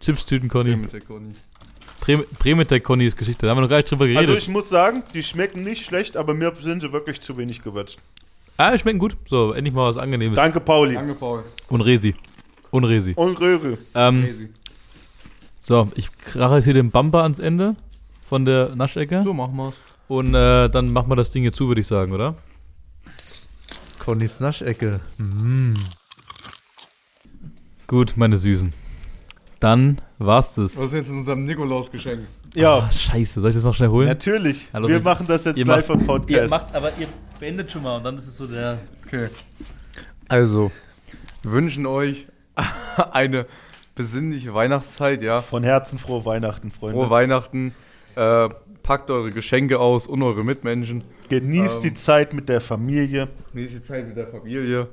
[0.00, 0.76] Chipstüten Conny.
[0.76, 1.34] mit der Conny.
[2.06, 4.28] Pre Premetec Conny ist Geschichte, da haben wir noch gar nicht drüber geredet.
[4.28, 7.64] Also ich muss sagen, die schmecken nicht schlecht, aber mir sind sie wirklich zu wenig
[7.64, 7.98] gewürzt.
[8.58, 9.16] ah, die schmecken gut.
[9.26, 10.36] So, endlich mal was Angenehmes.
[10.36, 10.94] Danke, Pauli.
[10.94, 11.42] Danke, Paul.
[11.68, 12.14] Und Resi.
[12.70, 13.12] Und Resi.
[13.16, 13.76] Und Röhre.
[13.96, 14.48] Ähm, Crazy.
[15.60, 17.74] so, ich krache jetzt hier den Bumper ans Ende
[18.28, 19.22] von der Naschecke.
[19.24, 19.74] So, machen wir's.
[20.06, 22.36] Und äh, dann machen wir das Ding hier zu, würde ich sagen, oder?
[23.98, 25.00] Connys Naschecke.
[27.88, 28.72] Gut, meine Süßen.
[29.60, 30.76] Dann war's das.
[30.78, 32.20] Was ist jetzt mit unserem Nikolaus-Geschenk?
[32.54, 34.06] Ja, Ah, scheiße, soll ich das noch schnell holen?
[34.08, 34.68] natürlich.
[34.72, 36.52] Hallo, wir ihr- machen das jetzt ihr live macht- im Podcast.
[36.74, 37.06] aber ihr
[37.40, 38.78] beendet schon mal und dann ist es so der.
[39.06, 39.28] Okay.
[40.28, 40.70] Also,
[41.42, 42.26] wir wünschen euch
[43.12, 43.46] eine
[43.94, 45.40] besinnliche Weihnachtszeit, ja.
[45.40, 46.96] Von Herzen frohe Weihnachten, Freunde.
[46.98, 47.74] Frohe Weihnachten.
[48.14, 48.48] Äh,
[48.82, 51.02] packt eure Geschenke aus und eure Mitmenschen.
[51.28, 51.82] Genießt Ähm.
[51.82, 53.28] die Zeit mit der Familie.
[53.52, 54.88] Nächste Zeit mit der Familie.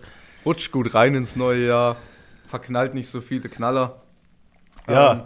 [0.46, 1.96] Rutscht gut rein ins neue Jahr.
[2.48, 4.02] Verknallt nicht so viele Knaller.
[4.88, 5.14] Ja.
[5.14, 5.22] Ähm,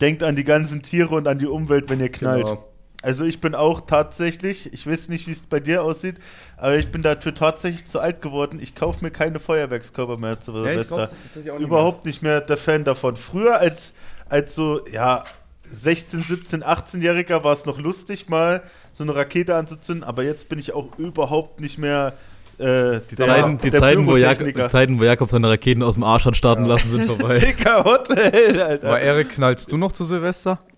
[0.00, 2.46] Denkt an die ganzen Tiere und an die Umwelt, wenn ihr knallt.
[2.46, 2.68] genau.
[3.02, 6.16] Also ich bin auch tatsächlich, ich weiß nicht, wie es bei dir aussieht,
[6.56, 8.60] aber ich bin dafür tatsächlich zu alt geworden.
[8.62, 11.10] Ich kaufe mir keine Feuerwerkskörper mehr zu Ja, ich Silvester.
[11.34, 13.16] nicht Überhaupt nicht mehr der Fan davon.
[13.16, 13.94] Früher als,
[14.28, 15.24] als so, ja,
[15.68, 18.62] 16, 17, 18-Jähriger war es noch lustig, mal
[18.92, 22.12] so eine Rakete anzuzünden, aber jetzt bin ich auch überhaupt nicht mehr
[22.58, 26.24] äh, Die, Zeiten, die, Zeiten, wo Jakob, Zeiten, wo Jakob seine Raketen aus dem Arsch
[26.26, 27.34] hat starten lassen, sind vorbei.
[27.34, 28.60] Dicker Hotel.
[28.60, 28.88] Alter.
[28.88, 30.58] Aber Erik, knallst du noch zu Silvester?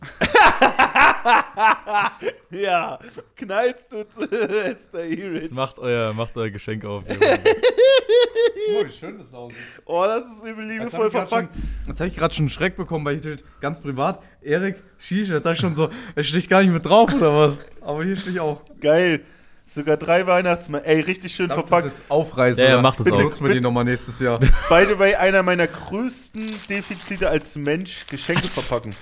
[2.51, 2.99] Ja,
[3.37, 5.51] knallst du zu Jetzt Erich.
[5.53, 7.05] macht euer, macht euer Geschenk auf.
[7.09, 9.59] Oh, wie schön das aussieht.
[9.87, 11.55] Oh, das ist übel liebevoll habe ich gerade verpackt.
[11.89, 15.41] jetzt hab ich grad schon einen Schreck bekommen, weil ich dachte, ganz privat, Erik, Shisha,
[15.41, 17.63] da schon so, er steht gar nicht mit drauf oder was?
[17.81, 18.61] Aber hier stehe ich auch.
[18.81, 19.23] Geil.
[19.67, 20.85] Sogar drei Weihnachtsmänner.
[20.85, 21.99] Ey, richtig schön Darf ich das verpackt.
[21.99, 22.63] jetzt aufreißen?
[22.63, 23.23] Ja, ja, mach das Bitte auch.
[23.23, 24.39] Nutzen wir die nochmal nächstes Jahr.
[24.39, 28.95] By the way, einer meiner größten Defizite als Mensch, Geschenke verpacken.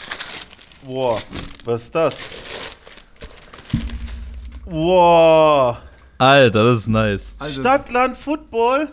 [0.85, 1.19] Boah,
[1.65, 2.15] was ist das?
[4.65, 5.77] Wow.
[6.19, 7.35] Alter, das ist nice.
[7.39, 8.89] Also, Stadt, Land, Football.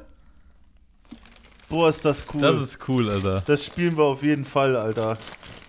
[1.70, 2.42] Boah, ist das cool.
[2.42, 3.58] Das Das, ist cool, Alter.
[3.58, 5.18] spielen wir auf jeden Fall, Alter.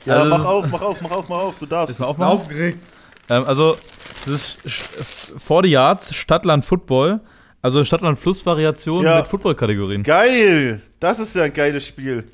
[0.07, 1.59] Ja, Also das mach auf, mach auf, mach auf, mach auf.
[1.59, 1.91] Du darfst.
[1.91, 2.41] Ist mal Ich bin aufmachen?
[2.43, 2.79] aufgeregt.
[3.29, 3.77] Ähm, also,
[4.27, 7.21] das ist Sch- 40 Yards, Stadtland Football.
[7.63, 9.19] Also Stadtland-Fluss-Variation Ja.
[9.19, 10.03] mit Football-Kategorien.
[10.03, 10.81] Geil!
[10.99, 12.25] Das ist ja ein geiles Spiel.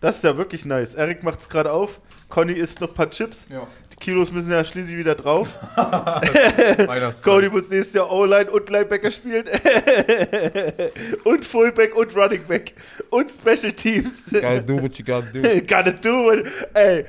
[0.00, 0.94] Das ist ja wirklich nice.
[0.94, 2.00] Erik macht's gerade auf.
[2.28, 3.46] Conny isst noch ein paar Chips.
[3.50, 3.66] Ja.
[3.92, 5.48] Die Kilos müssen ja schließlich wieder drauf.
[7.22, 9.44] Cody muss nächstes Jahr O-Line und Linebacker spielen.
[11.24, 12.74] und Fullback und Running Back.
[13.10, 14.30] Und Special Teams.
[14.32, 15.40] Gotta do what you gotta do.
[15.66, 16.46] Gotta do it.
[16.74, 17.04] Ey,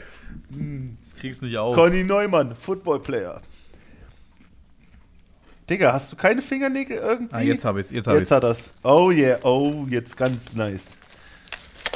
[1.19, 1.75] Kriegst nicht auf.
[1.75, 3.41] Conny Neumann, Football Player.
[5.69, 7.35] Digga, hast du keine Fingernägel irgendwie?
[7.35, 8.31] Ah, jetzt hab ich's, jetzt hab Jetzt ich's.
[8.31, 8.71] hat er's.
[8.83, 10.97] Oh yeah, oh, jetzt ganz nice.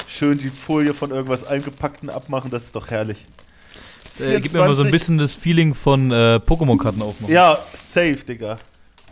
[0.07, 3.25] Schön die Folie von irgendwas eingepackten abmachen, das ist doch herrlich.
[4.19, 4.91] Äh, gib mir mal so ein 24.
[4.91, 7.33] bisschen das Feeling von äh, Pokémon-Karten aufmachen.
[7.33, 8.59] Ja, safe, Digga.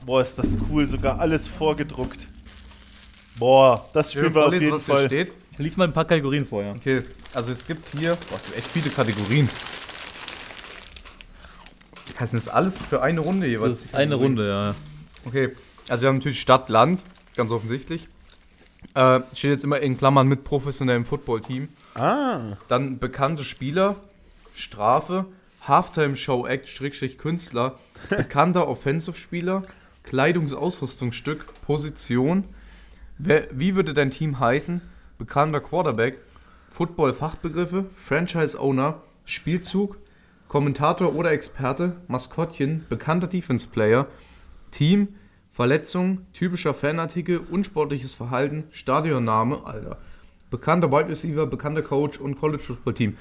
[0.06, 2.28] Boah, ist das cool, sogar alles vorgedruckt.
[3.40, 5.06] Boah, das spielen wir auf jeden was hier Fall.
[5.08, 5.32] steht.
[5.58, 6.74] Lies mal ein paar Kategorien vorher.
[6.76, 7.02] Okay,
[7.34, 9.50] also es gibt hier, boah, es sind echt viele Kategorien.
[12.22, 13.80] Heißt das alles für eine Runde jeweils?
[13.80, 14.76] Das ist eine Runde, ja.
[15.26, 15.56] Okay,
[15.90, 17.02] also wir haben natürlich Stadt, Land,
[17.36, 18.08] ganz offensichtlich.
[18.94, 21.70] Äh, steht jetzt immer in Klammern mit professionellem Footballteam.
[21.96, 23.96] Ah, Dann bekannte Spieler,
[24.54, 25.26] Strafe,
[25.68, 29.64] Halftime-Show-Act, Schrägstrich Künstler, bekannter Offensive-Spieler,
[30.04, 32.44] Kleidungsausrüstungsstück, Position,
[33.18, 34.82] wer, wie würde dein Team heißen,
[35.18, 36.20] bekannter Quarterback,
[36.70, 39.98] Football-Fachbegriffe, Franchise-Owner, Spielzug,
[40.52, 44.08] Kommentator oder Experte, Maskottchen, bekannter Defense-Player,
[44.72, 45.08] Team,
[45.54, 49.98] Verletzung, typischer Fanartikel, unsportliches Verhalten, Stadionname, Alter.
[50.50, 53.18] Bekannter Wide Receiver, bekannter Coach und College Football Team.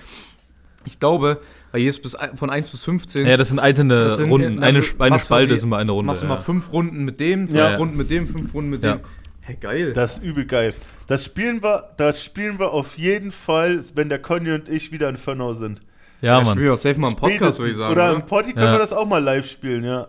[0.84, 3.24] Ich glaube, weil hier ist bis, von 1 bis 15.
[3.24, 4.56] Ja, das sind einzelne Das sind- Runden.
[4.56, 6.06] na, Eine, eine Spalte ist immer eine Runde.
[6.08, 6.34] Machst du ja.
[6.34, 7.76] mal fünf Runden mit dem, fünf Ja.
[7.76, 8.96] Runden mit dem, fünf Runden mit Ja.
[8.96, 9.02] dem.
[9.42, 9.92] Hey, geil.
[9.92, 10.74] das ist übel geil.
[11.06, 15.08] Das spielen wir, das spielen wir auf jeden Fall, wenn der Conny und ich wieder
[15.08, 15.78] in Fernau sind.
[16.20, 16.52] Ja, Ja, Mann.
[16.52, 17.92] spielen wir safe mal einen Podcast, würde ich sagen.
[17.92, 18.72] Oder Oder im Poddy können Ja.
[18.72, 20.08] wir das auch mal live spielen, ja.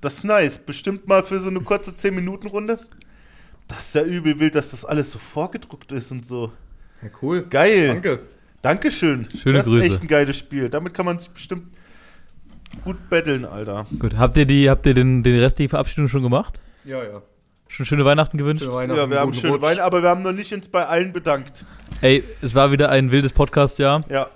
[0.00, 0.58] Das ist nice.
[0.58, 2.78] Bestimmt mal für so eine kurze 10-Minuten-Runde.
[3.68, 6.50] Das ist ja übel wild, dass das alles so vorgedruckt ist und so.
[7.02, 7.42] Ja, cool.
[7.48, 7.88] Geil.
[7.88, 8.20] Danke.
[8.60, 9.28] Dankeschön.
[9.40, 9.86] Schöne das Grüße.
[9.86, 10.68] ist echt ein geiles Spiel.
[10.68, 11.64] Damit kann man sich bestimmt
[12.84, 13.86] gut betteln, Alter.
[13.98, 16.60] Gut, habt ihr, die, habt ihr den, den Rest der Verabschiedung schon gemacht?
[16.84, 17.22] Ja, ja.
[17.68, 18.62] Schon schöne Weihnachten gewünscht?
[18.64, 19.62] Schöne Weihnachten, Ja, wir haben guten schön Rutsch.
[19.62, 21.64] Wein, aber wir haben noch nicht uns bei allen bedankt.
[22.02, 24.04] Ey, es war wieder ein wildes Podcast-Jahr.
[24.10, 24.28] Ja.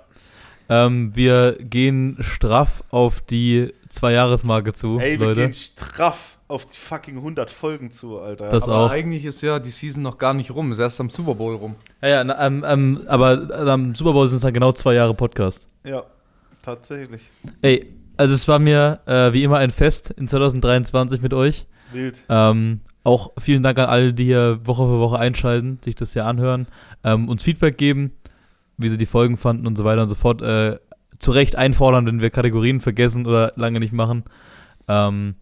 [0.69, 5.41] Ähm, wir gehen straff auf die Zwei-Jahres-Marke zu, Ey, wir Leute.
[5.41, 8.49] gehen straff auf die fucking 100 Folgen zu, Alter.
[8.49, 8.89] Das Aber auch.
[8.89, 10.71] eigentlich ist ja die Season noch gar nicht rum.
[10.71, 11.75] Ist erst am Super Bowl rum.
[12.01, 14.93] Ja, ja, na, ähm, ähm, aber äh, am Super Bowl sind es dann genau zwei
[14.93, 15.65] Jahre Podcast.
[15.85, 16.03] ja,
[16.61, 17.21] tatsächlich.
[17.61, 17.85] Ey,
[18.17, 21.65] also es war mir äh, wie immer ein Fest in 2023 mit euch.
[21.93, 22.23] Wild.
[22.29, 26.25] Ähm, auch vielen Dank an alle, die hier Woche für Woche einschalten, sich das hier
[26.25, 26.67] anhören,
[27.05, 28.11] ähm, uns Feedback geben,
[28.77, 30.41] wie sie die Folgen fanden und so weiter und so fort.
[30.41, 30.77] Äh,
[31.19, 34.23] zu Recht einfordern, wenn wir Kategorien vergessen oder lange nicht machen.
[34.87, 35.35] Ähm,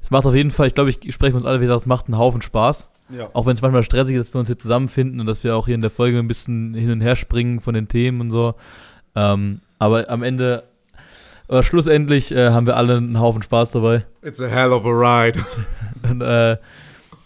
[0.00, 2.06] es macht auf jeden Fall, ich glaube, ich spreche uns alle, wie gesagt, es macht
[2.06, 2.90] einen Haufen Spaß.
[3.16, 3.28] Ja.
[3.32, 5.66] Auch wenn es manchmal stressig ist, dass wir uns hier zusammenfinden und dass wir auch
[5.66, 8.54] hier in der Folge ein bisschen hin und her springen von den Themen und so.
[9.14, 10.64] Ähm, aber am Ende,
[11.48, 14.06] oder schlussendlich, äh, haben wir alle einen Haufen Spaß dabei.
[14.22, 15.44] It's a hell of a ride.
[16.08, 16.56] Und, äh,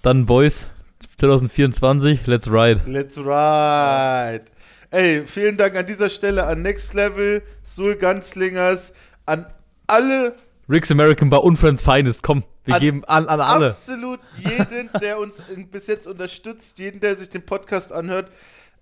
[0.03, 0.71] dann Boys
[1.19, 2.81] 2024, let's ride.
[2.87, 4.45] Let's ride.
[4.95, 8.93] Ey, vielen Dank an dieser Stelle an Next Level, Sul Ganzlingers,
[9.27, 9.45] an
[9.89, 10.37] alle,
[10.69, 13.67] Rick's American Bar und Friends Finest, komm, wir An- geben an, an alle.
[13.67, 15.43] absolut jeden, der uns
[15.73, 18.31] bis jetzt unterstützt, jeden, der sich den Podcast anhört,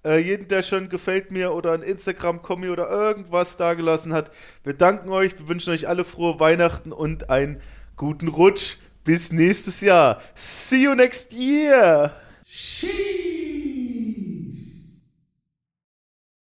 [0.04, 4.30] äh, jeden, der schon gefällt mir oder ein Instagram-Kommi oder irgendwas dagelassen hat.
[4.64, 7.58] Wir danken euch, wir wünschen euch alle frohe Weihnachten und einen
[7.96, 8.76] guten Rutsch.
[9.04, 10.20] Bis nächstes Jahr.
[10.34, 12.12] See you next year.
[12.44, 13.41] Sheesh.